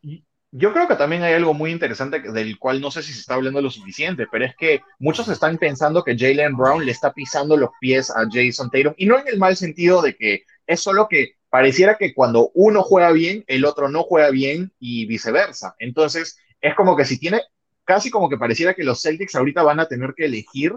[0.72, 3.60] creo que también hay algo muy interesante del cual no sé si se está hablando
[3.60, 7.72] lo suficiente, pero es que muchos están pensando que Jalen Brown le está pisando los
[7.80, 11.38] pies a Jason Tatum, y no en el mal sentido de que es solo que
[11.50, 15.76] pareciera que cuando uno juega bien, el otro no juega bien y viceversa.
[15.80, 17.42] Entonces, es como que si tiene,
[17.84, 20.74] casi como que pareciera que los Celtics ahorita van a tener que elegir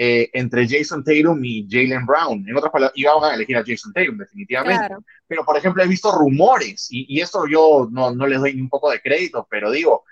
[0.00, 2.48] eh, entre Jason Tatum y Jalen Brown.
[2.48, 4.94] En otras palabras, iban a elegir a Jason Tatum, definitivamente.
[5.26, 8.68] Pero, por ejemplo, he visto rumores, y, esto yo no, no les doy ni un
[8.68, 10.04] poco de crédito, pero digo,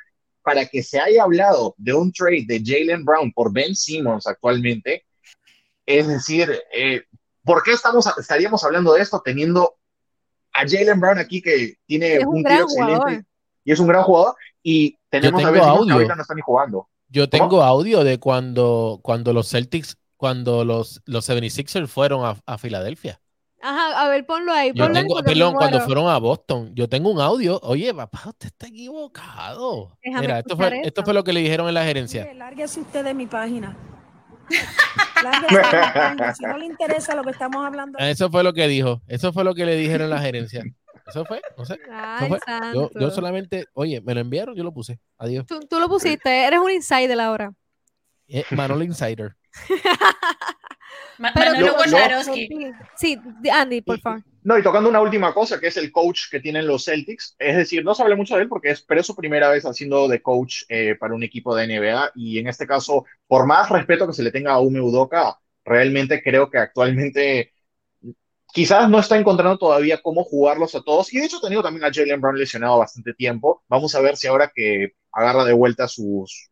[0.42, 5.06] para que se haya hablado de un trade de Jalen Brown por Ben Simmons actualmente,
[5.86, 7.04] es decir, eh,
[7.44, 9.76] ¿por qué estamos, estaríamos hablando de esto teniendo
[10.52, 13.24] a Jalen Brown aquí que tiene un, tiro excelente
[13.62, 14.34] y es un gran jugador
[14.64, 16.88] y tenemos a Ben Simmons que ahorita no está ni jugando?
[17.08, 23.20] Yo tengo audio de cuando, cuando los Celtics, cuando los, los 76ers fueron a, Filadelfia.
[23.62, 24.72] Ajá, a ver, ponlo ahí.
[24.72, 26.72] Ponlo perdón, cuando fueron a Boston.
[26.74, 27.58] Yo tengo un audio.
[27.62, 29.96] Oye, papá, usted está equivocado.
[30.02, 31.02] Mira, esto fue, esto.
[31.04, 32.32] fue lo que le dijeron en la gerencia.
[32.34, 33.76] Lárguese usted de mi página.
[35.22, 37.98] Lárguese si no le interesa lo que estamos hablando.
[37.98, 39.00] Eso fue lo que dijo.
[39.06, 40.62] Eso fue lo que le dijeron en la gerencia.
[41.06, 41.78] Eso fue, no sé.
[42.74, 44.98] Yo, solamente, oye, me lo enviaron, yo lo puse.
[45.18, 45.46] Adiós.
[45.46, 47.52] Tú, lo pusiste, eres un insider ahora.
[48.28, 49.36] Eh, Manolo Insider.
[51.18, 51.76] Manolo
[52.96, 53.18] Sí,
[53.50, 54.22] Andy, por favor.
[54.42, 57.34] No, y tocando una última cosa, que es el coach que tienen los Celtics.
[57.38, 59.64] Es decir, no se habla mucho de él porque es, pero es su primera vez
[59.64, 62.12] haciendo de coach eh, para un equipo de NBA.
[62.14, 66.22] Y en este caso, por más respeto que se le tenga a Ume Udoka, realmente
[66.22, 67.54] creo que actualmente
[68.56, 71.12] quizás no está encontrando todavía cómo jugarlos a todos.
[71.12, 73.62] Y de hecho, ha tenido también a Jalen Brown lesionado bastante tiempo.
[73.68, 76.48] Vamos a ver si ahora que agarra de vuelta sus,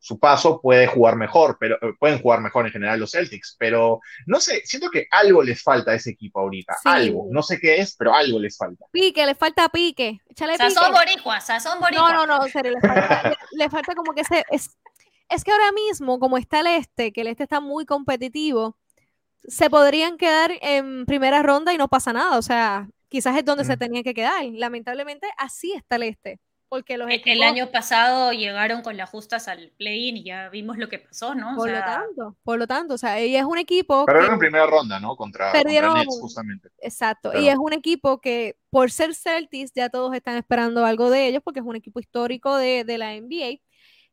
[0.00, 3.54] su paso puede jugar mejor, pero eh, pueden jugar mejor en general los Celtics.
[3.56, 6.74] Pero no sé, siento que algo les falta a ese equipo ahorita.
[6.86, 7.28] Algo.
[7.30, 8.86] No sé qué es, pero algo les falta.
[8.90, 10.18] Pique, les falta pique.
[10.28, 12.14] Échale sazón boricua, sazón boricua.
[12.14, 14.44] No, no, no, serio, le falta, le, falta como que ese.
[14.50, 14.76] Es,
[15.28, 18.76] es que ahora mismo, como está el este, que el este está muy competitivo
[19.46, 22.38] se podrían quedar en primera ronda y no pasa nada.
[22.38, 24.44] O sea, quizás es donde se tenían que quedar.
[24.52, 26.40] Lamentablemente, así está el este.
[26.68, 30.76] Porque los el, el año pasado llegaron con las justas al play-in y ya vimos
[30.76, 31.54] lo que pasó, ¿no?
[31.54, 34.04] por lo tanto, por lo tanto, o sea, ella es un equipo.
[34.06, 35.14] Pero en primera ronda, ¿no?
[35.14, 36.70] Contra, perdieron, Nets, justamente.
[36.78, 37.38] Exacto.
[37.38, 41.42] Y es un equipo que, por ser Celtics, ya todos están esperando algo de ellos,
[41.44, 43.60] porque es un equipo histórico de, de la NBA.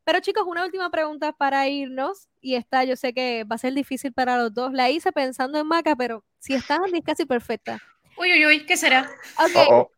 [0.04, 2.28] Pero chicos, una última pregunta para irnos.
[2.39, 4.74] Y esta yo sé que va a ser difícil para los dos.
[4.74, 7.80] La hice pensando en Maca, pero si están es casi perfecta.
[8.18, 9.10] Uy, uy, uy, ¿qué será?
[9.38, 9.89] Ok.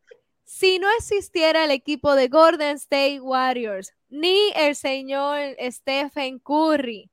[0.44, 7.10] Si no existiera el equipo de Golden State Warriors, ni el señor Stephen Curry,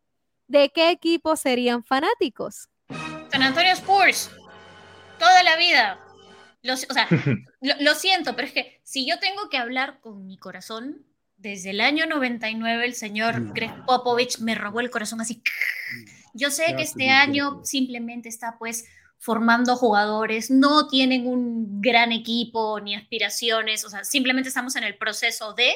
[0.47, 2.69] ¿de qué equipo serían fanáticos?
[3.31, 4.29] San Antonio Spurs.
[5.17, 5.99] Toda la vida.
[6.63, 7.07] o sea,
[7.79, 11.05] lo siento, pero es que si yo tengo que hablar con mi corazón,
[11.41, 15.41] desde el año 99 el señor Greg Popovich me robó el corazón así.
[16.33, 18.85] Yo sé que este año simplemente está pues
[19.17, 24.97] formando jugadores, no tienen un gran equipo ni aspiraciones, o sea, simplemente estamos en el
[24.97, 25.73] proceso de,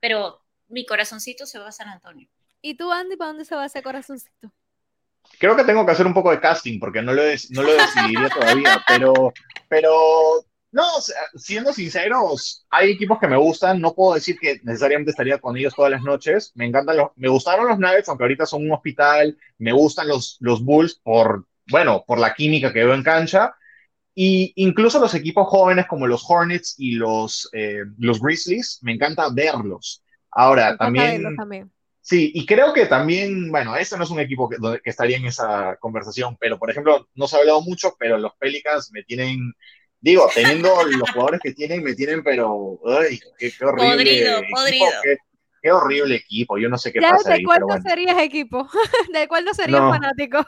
[0.00, 2.28] pero mi corazoncito se va a San Antonio.
[2.60, 4.52] ¿Y tú, Andy, para dónde se va ese corazoncito?
[5.38, 8.28] Creo que tengo que hacer un poco de casting porque no lo, no lo decidiría
[8.28, 9.32] todavía, pero,
[9.68, 10.84] pero no,
[11.36, 13.80] siendo sinceros, hay equipos que me gustan.
[13.80, 16.52] No puedo decir que necesariamente estaría con ellos todas las noches.
[16.54, 19.38] Me encantan los, me gustaron los Nuggets, aunque ahorita son un hospital.
[19.58, 23.54] Me gustan los, los Bulls por, bueno, por la química que veo en cancha.
[24.14, 29.28] Y incluso los equipos jóvenes como los Hornets y los, eh, los Grizzlies, me encanta
[29.32, 30.02] verlos.
[30.30, 31.24] Ahora, también,
[32.00, 35.26] Sí, y creo que también, bueno, este no es un equipo que, que estaría en
[35.26, 39.52] esa conversación, pero por ejemplo, no se ha hablado mucho, pero los Pelicans me tienen
[40.06, 42.78] Digo, teniendo los jugadores que tienen, me tienen, pero.
[42.86, 43.90] ¡Ay, qué, horrible!
[43.90, 44.86] Podrido, podrido.
[45.60, 46.58] Qué, horrible equipo.
[46.58, 47.32] Yo no sé qué pasa.
[47.34, 48.68] ¿De cuál no serías equipo?
[49.12, 50.46] ¿De cuál no serías fanático?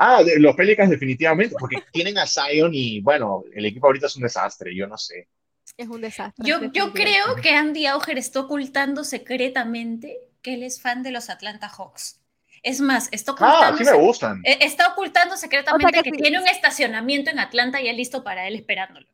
[0.00, 4.24] ah, los Pelicans, definitivamente, porque tienen a Zion y, bueno, el equipo ahorita es un
[4.24, 4.74] desastre.
[4.74, 5.28] Yo no sé.
[5.76, 6.44] Es un desastre.
[6.44, 11.30] Yo, yo creo que Andy Auger está ocultando secretamente que él es fan de los
[11.30, 12.20] Atlanta Hawks.
[12.66, 14.40] Es más, está ocultando, ah, sí me gustan.
[14.42, 18.56] E, está ocultando secretamente que, tiene un estacionamiento en Atlanta y es listo para él
[18.56, 19.06] esperándolo.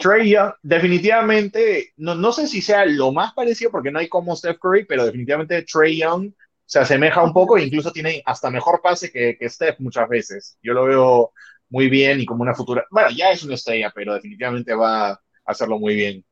[0.00, 4.36] Trey, Young, definitivamente, no, no sé si sea lo más parecido porque no hay como
[4.36, 6.30] Steph Curry, pero definitivamente Trey Young
[6.64, 10.58] se asemeja un poco e incluso tiene hasta mejor pase que, que Steph muchas veces.
[10.62, 11.32] Yo lo veo
[11.70, 15.20] muy bien y como una futura, bueno, ya es una estrella, pero definitivamente va a
[15.44, 16.24] hacerlo muy bien.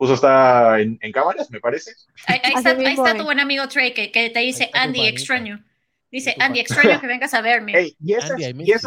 [0.00, 1.92] Justo está en, cámaras, me parece.
[2.26, 2.40] Ahí,
[2.96, 5.62] está, tu buen amigo Trey que, te dice Andy, extraño.
[6.10, 7.94] Dice Andy, extraño que vengas a verme.
[8.02, 8.32] y ese,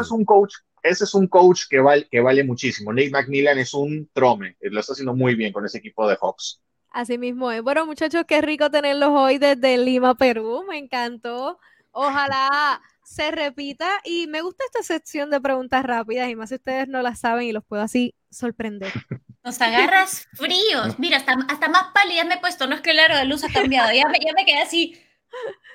[0.01, 2.91] es, un coach, ese es un coach que vale, que vale muchísimo.
[2.91, 6.59] Nate McMillan es un trome, lo está haciendo muy bien con ese equipo de Hawks.
[6.89, 7.61] Así mismo es.
[7.61, 10.66] Bueno, muchachos, qué rico tenerlos hoy desde Lima, Perú.
[10.68, 11.59] Me encantó.
[11.91, 16.88] Ojalá se repita y me gusta esta sección de preguntas rápidas y más si ustedes
[16.88, 18.91] no las saben y los puedo así sorprender.
[19.44, 20.98] Nos agarras fríos.
[21.00, 22.68] Mira, hasta, hasta más pálida me he puesto.
[22.68, 23.91] No es que el aro de luz ha cambiado.
[23.94, 25.00] Ya me, ya me quedé así.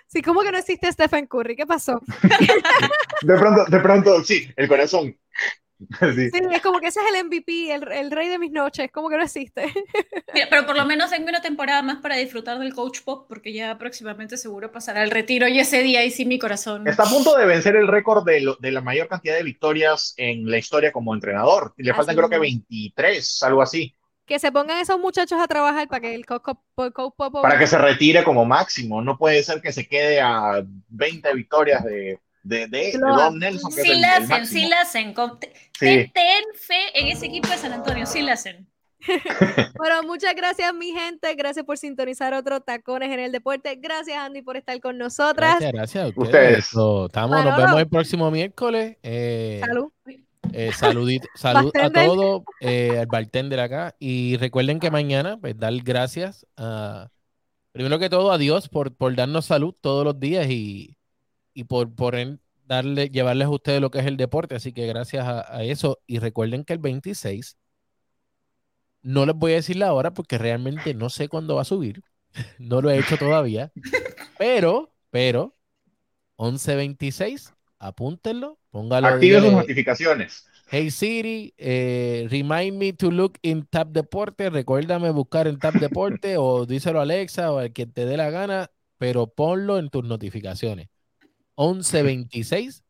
[0.06, 1.56] Sí, ¿cómo que no existe Stephen Curry?
[1.56, 2.00] ¿Qué pasó?
[3.22, 5.18] De pronto, de pronto, sí, el corazón.
[6.14, 6.30] Sí.
[6.32, 9.22] es como que ese es el MVP, el, rey de mis noches, como que no
[9.22, 9.72] existe.
[10.50, 13.78] pero por lo menos tengo una temporada más para disfrutar del coach pop, porque ya
[13.78, 16.86] próximamente seguro pasará el retiro y ese día ahí sí mi corazón.
[16.88, 20.50] Está a punto de vencer el récord de, de la mayor cantidad de victorias en
[20.50, 21.74] la historia como entrenador.
[21.76, 23.94] Le faltan creo que 23, algo así.
[24.26, 26.42] Que se pongan esos muchachos a trabajar para que el coach
[26.74, 27.32] pop...
[27.40, 29.00] Para que se retire como máximo.
[29.00, 33.70] No puede ser que se quede a 20 victorias de de, de, Don Nelson.
[33.70, 35.14] Sí la hacen, sí la hacen.
[35.78, 36.10] Ten,
[36.54, 38.66] fe en ese equipo de San Antonio, sí la hacen.
[39.78, 41.32] bueno, muchas gracias, mi gente.
[41.34, 43.76] Gracias por sintonizar otro Tacones en el Deporte.
[43.76, 45.60] Gracias, Andy, por estar con nosotras.
[45.60, 46.58] Gracias, gracias a ustedes.
[46.66, 48.96] estamos, nos vemos el próximo miércoles.
[49.02, 49.92] Eh, salud.
[50.52, 53.94] Eh, saludito, salud a todos, eh, al bartender acá.
[53.98, 57.10] Y recuerden que mañana, pues, dar gracias a,
[57.72, 60.97] primero que todo, a Dios por, por darnos salud todos los días y,
[61.58, 62.14] y por, por
[62.66, 64.54] darle, llevarles a ustedes lo que es el deporte.
[64.54, 65.98] Así que gracias a, eso.
[66.06, 67.56] Y recuerden que el 26,
[69.02, 72.04] no les voy a decir la hora porque realmente no sé cuándo va a subir.
[72.60, 73.72] no lo he hecho todavía.
[74.38, 75.56] Pero, pero,
[76.36, 79.08] 11.26, apúntenlo, póngalo.
[79.08, 80.46] Active sus notificaciones.
[80.70, 84.48] Hey Siri, eh, remind me to look in Tab Deporte.
[84.48, 88.30] Recuérdame buscar en Tab Deporte o díselo a Alexa o al que te dé la
[88.30, 90.88] gana, pero ponlo en tus notificaciones.
[91.58, 92.84] 11.26.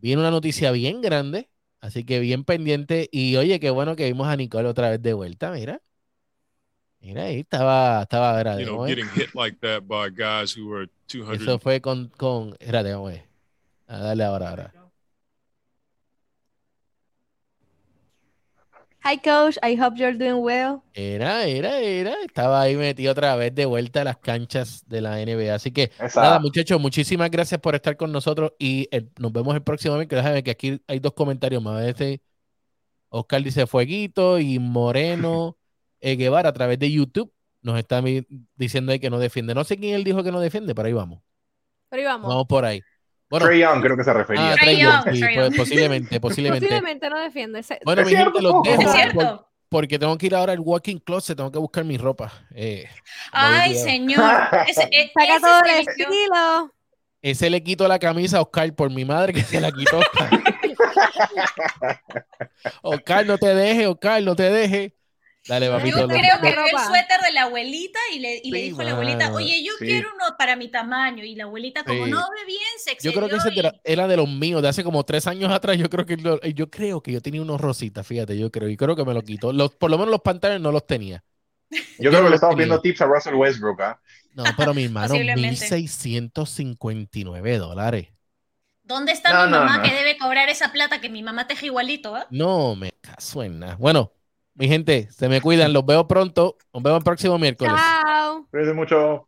[0.00, 1.50] Viene una noticia bien grande,
[1.80, 3.08] así que bien pendiente.
[3.12, 5.82] Y oye, qué bueno que vimos a Nicole otra vez de vuelta, mira.
[7.00, 8.86] Mira, ahí estaba, estaba agradecido.
[11.32, 13.14] Eso fue con, con, espérate, vamos
[13.88, 14.74] a darle ahora, ahora.
[19.08, 20.82] Hi coach, I hope you're doing well.
[20.92, 22.12] Era, era, era.
[22.26, 25.54] Estaba ahí metido otra vez de vuelta a las canchas de la NBA.
[25.54, 29.62] Así que nada, muchachos, muchísimas gracias por estar con nosotros y eh, nos vemos el
[29.62, 30.08] próximo mes.
[30.08, 31.86] Déjame que aquí hay dos comentarios más.
[31.86, 32.20] Este,
[33.08, 35.56] Oscar dice Fueguito y Moreno
[36.00, 37.32] eh, Guevara a través de YouTube
[37.62, 38.02] nos está
[38.56, 39.54] diciendo ahí que no defiende.
[39.54, 41.22] No sé quién él dijo que no defiende, pero ahí vamos.
[41.88, 42.28] Pero ahí vamos.
[42.28, 42.82] Vamos por ahí.
[43.30, 44.52] Bueno, Trey Young creo que se refería.
[44.52, 46.66] Ah, Trey Young, sí, pues, posiblemente, posiblemente.
[46.66, 47.62] Posiblemente no defiende.
[47.84, 51.58] Bueno, mi gente, los dejo porque tengo que ir ahora al walking closet, tengo que
[51.58, 52.32] buscar mi ropa.
[52.54, 52.88] Eh,
[53.32, 54.24] Ay, señor.
[54.66, 56.72] Ese, e, Saca todo el estilo.
[57.20, 60.00] Ese le quito la camisa a Oscar por mi madre que se la quitó.
[62.82, 64.94] Oscar, no te deje, Oscar, no te deje.
[65.48, 68.82] Dale, Yo creo que vio el suéter de la abuelita y le, y le dijo
[68.82, 71.24] a la abuelita, oye, yo quiero uno para mi tamaño.
[71.24, 73.48] Y la abuelita, como no ve bien, se Yo creo que ese
[73.84, 75.78] era, de los míos, de hace como tres años atrás.
[75.78, 76.18] Yo creo que
[76.54, 78.68] yo creo que yo tenía unos rositas, fíjate, yo creo.
[78.68, 79.54] Y creo que me lo quitó.
[79.54, 81.24] Los, por lo menos los pantalones no los tenía.
[81.98, 83.98] Yo, creo que le estamos viendo tips a Russell Westbrook, ¿ah?
[84.34, 88.08] No, pero mi hermano, 1.659 dólares.
[88.82, 92.16] ¿Dónde está mi mamá que debe cobrar esa plata que mi mamá teje igualito?
[92.16, 92.26] ¿ah?
[92.30, 93.76] No, me caso en nada.
[93.76, 94.14] Bueno,
[94.58, 95.72] mi gente, se me cuidan.
[95.72, 96.56] Los veo pronto.
[96.74, 97.74] Nos vemos el próximo miércoles.
[97.76, 98.46] Chao.
[98.50, 99.27] Cuídense mucho.